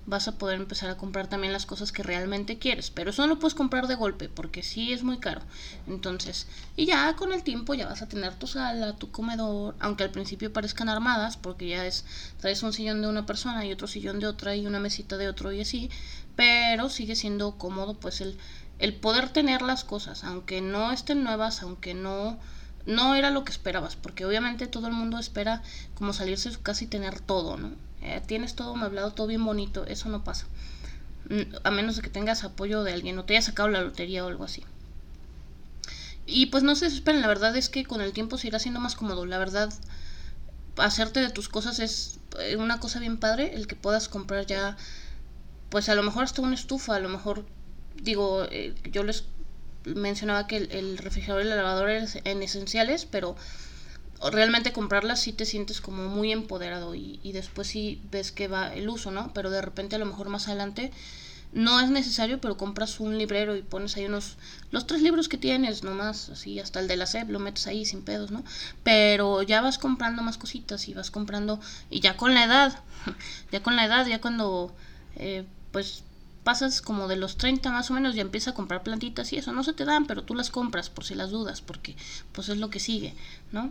vas 0.07 0.29
a 0.29 0.39
poder 0.39 0.57
empezar 0.57 0.89
a 0.89 0.97
comprar 0.97 1.29
también 1.29 1.53
las 1.53 1.67
cosas 1.67 1.93
que 1.93 2.03
realmente 2.03 2.59
quieres. 2.59 2.91
Pero 2.91 3.11
eso 3.11 3.23
no 3.23 3.29
lo 3.29 3.39
puedes 3.39 3.55
comprar 3.55 3.89
de 3.89 3.95
golpe 3.95 4.31
porque 4.31 4.63
sí 4.63 4.93
es 4.93 5.03
muy 5.03 5.19
caro. 5.19 5.43
Entonces, 5.87 6.47
y 6.77 6.87
ya 6.87 7.15
con 7.15 7.33
el 7.33 7.43
tiempo 7.43 7.75
ya 7.75 7.87
vas 7.87 8.01
a 8.01 8.09
tener 8.09 8.35
tu 8.35 8.47
sala, 8.47 8.97
tu 8.97 9.11
comedor, 9.11 9.77
aunque 9.81 10.05
al 10.05 10.11
principio 10.11 10.51
parezcan 10.51 10.89
armadas 10.89 11.37
porque 11.37 11.69
ya 11.69 11.87
es, 11.87 12.07
traes 12.41 12.63
un 12.63 12.73
sillón 12.73 13.03
de 13.03 13.09
una 13.09 13.27
persona 13.27 13.67
y 13.67 13.73
otro 13.73 13.87
sillón 13.87 14.19
de 14.19 14.27
otra 14.27 14.57
y 14.57 14.67
una 14.67 14.81
mesita 14.81 15.19
de 15.19 15.29
otro 15.29 15.53
y 15.53 15.61
así. 15.61 15.91
Pero 16.37 16.89
sigue 16.89 17.17
siendo 17.17 17.59
cómodo 17.59 17.93
pues 17.93 18.23
el 18.23 18.39
el 18.79 18.95
poder 18.95 19.29
tener 19.29 19.63
las 19.63 19.85
cosas, 19.85 20.25
aunque 20.25 20.61
no 20.61 20.93
estén 20.93 21.23
nuevas, 21.25 21.63
aunque 21.63 21.95
no 21.95 22.39
no 22.85 23.15
era 23.15 23.31
lo 23.31 23.45
que 23.45 23.53
esperabas, 23.53 23.97
porque 23.97 24.25
obviamente 24.25 24.67
todo 24.67 24.89
el 24.89 24.93
mundo 24.93 25.19
espera 25.19 25.63
como 25.95 26.13
salirse 26.13 26.49
de 26.49 26.57
su 26.57 26.63
casa 26.63 26.85
y 26.85 26.89
tener 26.89 27.21
todo, 27.21 27.57
¿no? 27.57 27.71
Eh, 28.01 28.21
tienes 28.27 28.57
todo 28.57 28.75
hablado 28.77 29.13
todo 29.13 29.29
bien 29.29 29.45
bonito, 29.45 29.87
eso 29.87 30.09
no 30.09 30.25
pasa. 30.25 30.47
Mm, 31.31 31.55
a 31.63 31.71
menos 31.71 31.97
de 31.97 32.03
que 32.03 32.11
tengas 32.11 32.43
apoyo 32.43 32.83
de 32.83 32.93
alguien 32.93 33.19
o 33.19 33.25
te 33.25 33.37
haya 33.37 33.47
sacado 33.47 33.69
la 33.69 33.83
lotería 33.83 34.25
o 34.25 34.29
algo 34.29 34.45
así. 34.45 34.65
Y 36.27 36.47
pues 36.47 36.63
no 36.63 36.75
se 36.75 36.87
desesperen, 36.87 37.23
la 37.23 37.29
verdad 37.29 37.57
es 37.57 37.69
que 37.69 37.85
con 37.85 38.01
el 38.01 38.13
tiempo 38.13 38.39
se 38.39 38.49
irá 38.49 38.59
siendo 38.59 38.81
más 38.81 38.97
cómodo. 38.97 39.27
La 39.27 39.39
verdad, 39.39 39.73
hacerte 40.77 41.21
de 41.21 41.31
tus 41.31 41.49
cosas 41.49 41.79
es 41.79 42.19
eh, 42.41 42.57
una 42.57 42.81
cosa 42.81 42.99
bien 43.01 43.19
padre, 43.19 43.55
el 43.55 43.67
que 43.67 43.77
puedas 43.77 44.09
comprar 44.09 44.47
ya, 44.47 44.77
pues 45.71 45.89
a 45.89 45.95
lo 45.95 46.03
mejor 46.03 46.25
hasta 46.25 46.43
una 46.43 46.55
estufa, 46.55 46.97
a 46.97 47.01
lo 47.01 47.09
mejor 47.09 47.45
digo, 48.01 48.45
eh, 48.51 48.75
yo 48.91 49.03
les 49.03 49.25
mencionaba 49.85 50.47
que 50.47 50.57
el, 50.57 50.99
refrigerador 50.99 51.45
y 51.45 51.49
la 51.49 51.57
lavadora 51.57 52.05
eran 52.25 52.43
esenciales, 52.43 53.05
pero 53.05 53.37
realmente 54.31 54.73
comprarlas 54.73 55.21
sí 55.21 55.33
te 55.33 55.45
sientes 55.45 55.81
como 55.81 56.09
muy 56.09 56.31
empoderado 56.31 56.95
y, 56.95 57.19
y, 57.23 57.33
después 57.33 57.67
sí 57.69 58.01
ves 58.11 58.31
que 58.31 58.47
va 58.47 58.73
el 58.73 58.89
uso, 58.89 59.11
¿no? 59.11 59.33
Pero 59.35 59.51
de 59.51 59.61
repente 59.61 59.97
a 59.97 59.99
lo 59.99 60.07
mejor 60.07 60.29
más 60.29 60.47
adelante 60.47 60.93
no 61.53 61.81
es 61.81 61.91
necesario, 61.91 62.41
pero 62.41 62.57
compras 62.57 62.99
un 62.99 63.19
librero 63.19 63.57
y 63.57 63.63
pones 63.63 63.97
ahí 63.97 64.07
unos, 64.07 64.37
los 64.71 64.87
tres 64.87 65.03
libros 65.03 65.29
que 65.29 65.37
tienes, 65.37 65.85
nomás, 65.85 66.31
así, 66.31 66.59
hasta 66.59 66.81
el 66.81 66.89
de 66.89 66.97
la 66.97 67.07
SEP 67.07 67.29
lo 67.29 67.39
metes 67.39 67.67
ahí 67.67 67.85
sin 67.85 68.03
pedos, 68.03 68.31
¿no? 68.31 68.43
Pero 68.83 69.43
ya 69.43 69.61
vas 69.61 69.79
comprando 69.79 70.23
más 70.23 70.39
cositas 70.39 70.89
y 70.89 70.95
vas 70.95 71.11
comprando, 71.11 71.61
y 71.91 72.01
ya 72.01 72.17
con 72.17 72.35
la 72.35 72.45
edad, 72.45 72.81
ya 73.53 73.63
con 73.63 73.77
la 73.77 73.85
edad, 73.85 74.07
ya 74.07 74.21
cuando, 74.21 74.75
eh, 75.17 75.45
pues 75.73 76.05
pasas 76.45 76.83
como 76.83 77.09
de 77.09 77.17
los 77.17 77.37
30 77.37 77.71
más 77.71 77.91
o 77.91 77.95
menos 77.95 78.15
y 78.17 78.21
empiezas 78.21 78.53
a 78.53 78.57
comprar 78.57 78.83
plantitas 78.83 79.33
y 79.33 79.37
eso 79.37 79.53
no 79.53 79.65
se 79.65 79.73
te 79.73 79.85
dan, 79.85 80.07
pero 80.07 80.25
tú 80.25 80.35
las 80.35 80.51
compras 80.51 80.91
por 80.91 81.05
si 81.05 81.15
las 81.15 81.31
dudas, 81.31 81.61
porque 81.61 81.97
pues 82.33 82.49
es 82.49 82.59
lo 82.59 82.71
que 82.71 82.81
sigue, 82.81 83.15
¿no? 83.53 83.71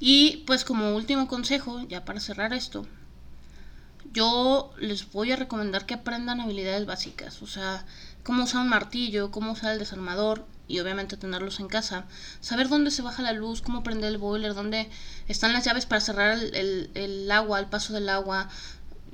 Y 0.00 0.44
pues 0.46 0.64
como 0.64 0.94
último 0.94 1.26
consejo, 1.28 1.80
ya 1.88 2.04
para 2.04 2.20
cerrar 2.20 2.52
esto, 2.52 2.86
yo 4.12 4.72
les 4.78 5.10
voy 5.12 5.32
a 5.32 5.36
recomendar 5.36 5.86
que 5.86 5.94
aprendan 5.94 6.40
habilidades 6.40 6.86
básicas, 6.86 7.42
o 7.42 7.46
sea, 7.46 7.84
cómo 8.22 8.44
usar 8.44 8.62
un 8.62 8.68
martillo, 8.68 9.30
cómo 9.30 9.52
usar 9.52 9.72
el 9.72 9.78
desarmador 9.78 10.44
y 10.68 10.80
obviamente 10.80 11.16
tenerlos 11.16 11.60
en 11.60 11.68
casa, 11.68 12.06
saber 12.40 12.68
dónde 12.68 12.90
se 12.90 13.02
baja 13.02 13.22
la 13.22 13.32
luz, 13.32 13.62
cómo 13.62 13.82
prender 13.82 14.10
el 14.10 14.18
boiler, 14.18 14.54
dónde 14.54 14.90
están 15.28 15.52
las 15.52 15.64
llaves 15.64 15.86
para 15.86 16.00
cerrar 16.00 16.38
el, 16.38 16.90
el 16.94 17.30
agua, 17.30 17.60
el 17.60 17.66
paso 17.66 17.92
del 17.92 18.08
agua, 18.08 18.48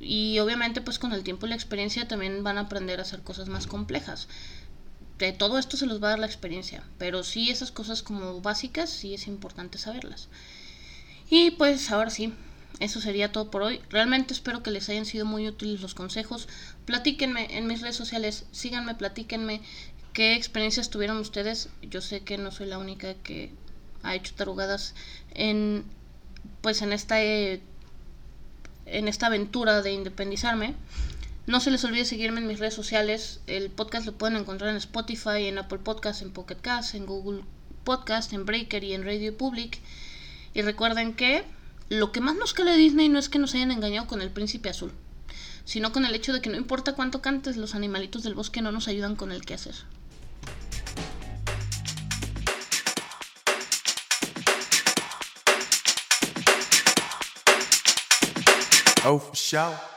y 0.03 0.39
obviamente 0.41 0.81
pues 0.81 0.99
con 0.99 1.13
el 1.13 1.23
tiempo 1.23 1.47
y 1.47 1.51
la 1.51 1.55
experiencia 1.55 2.09
también 2.09 2.43
van 2.43 2.59
a 2.59 2.63
aprender 2.63 2.99
a 2.99 3.03
hacer 3.03 3.23
cosas 3.23 3.49
más 3.49 3.67
complejas. 3.67 4.29
De 5.19 5.33
todo 5.33 5.59
esto 5.59 5.77
se 5.77 5.87
los 5.87 6.03
va 6.03 6.09
a 6.09 6.11
dar 6.11 6.19
la 6.19 6.27
experiencia, 6.27 6.83
pero 6.99 7.23
sí 7.23 7.51
esas 7.51 7.71
cosas 7.71 8.03
como 8.03 8.41
básicas 8.41 8.91
sí 8.91 9.15
es 9.15 9.29
importante 9.29 9.79
saberlas. 9.79 10.29
Y 11.31 11.53
pues 11.53 11.91
ahora 11.93 12.11
sí, 12.11 12.35
eso 12.81 13.01
sería 13.01 13.31
todo 13.31 13.51
por 13.51 13.63
hoy. 13.63 13.81
Realmente 13.91 14.35
espero 14.35 14.63
que 14.63 14.73
les 14.73 14.89
hayan 14.89 15.07
sido 15.07 15.25
muy 15.25 15.47
útiles 15.47 15.81
los 15.81 15.95
consejos. 15.95 16.49
Platíquenme 16.85 17.57
en 17.57 17.69
mis 17.69 17.81
redes 17.81 17.97
sociales, 17.97 18.47
síganme, 18.51 18.97
platíquenme 18.97 19.61
qué 20.13 20.35
experiencias 20.35 20.91
tuvieron 20.91 21.19
ustedes. 21.19 21.69
Yo 21.83 22.01
sé 22.01 22.23
que 22.23 22.39
no 22.39 22.51
soy 22.51 22.67
la 22.67 22.79
única 22.79 23.15
que 23.15 23.53
ha 24.03 24.17
hecho 24.17 24.35
tarugadas 24.35 24.95
en 25.35 25.85
pues 26.61 26.83
en 26.83 26.93
esta 26.93 27.23
eh, 27.23 27.63
en 28.93 29.09
esta 29.09 29.27
aventura 29.27 29.83
de 29.83 29.93
independizarme. 29.93 30.75
No 31.47 31.59
se 31.59 31.71
les 31.71 31.83
olvide 31.85 32.05
seguirme 32.05 32.41
en 32.41 32.47
mis 32.47 32.61
redes 32.61 32.75
sociales. 32.75 33.41
El 33.47 33.71
podcast 33.71 34.07
lo 34.07 34.13
pueden 34.13 34.37
encontrar 34.37 34.71
en 34.71 34.77
Spotify, 34.77 35.47
en 35.47 35.59
Apple 35.59 35.79
Podcast, 35.79 36.23
en 36.23 36.31
Pocket 36.31 36.61
Cast, 36.61 36.95
en 36.95 37.07
Google 37.07 37.43
Podcast, 37.85 38.33
en 38.33 38.47
Breaker 38.47 38.85
y 38.85 38.95
en 38.95 39.05
Radio 39.05 39.37
Public. 39.37 39.81
Y 40.55 40.63
recuerden 40.63 41.15
que 41.15 41.45
lo 41.89 42.13
que 42.13 42.21
más 42.21 42.37
nos 42.37 42.55
de 42.55 42.77
Disney 42.77 43.09
no 43.09 43.19
es 43.19 43.29
que 43.29 43.39
nos 43.39 43.55
hayan 43.55 43.73
engañado 43.73 44.07
con 44.07 44.23
el 44.23 44.31
príncipe 44.31 44.71
azul, 44.71 44.93
sino 45.65 45.93
con 45.93 46.05
el 46.05 46.15
hecho 46.15 46.33
de 46.33 46.41
que 46.41 46.51
no 46.51 46.57
importa 46.57 46.95
cuánto 46.95 47.21
cantes, 47.21 47.57
los 47.57 47.75
animalitos 47.75 48.23
del 48.23 48.35
bosque 48.35 48.63
no 48.63 48.73
nos 48.73 48.89
ayudan 48.89 49.17
con 49.17 49.33
el 49.33 49.45
quehacer. 49.45 49.75
Oh, 59.05 59.19
for 59.19 59.35
sure. 59.35 59.92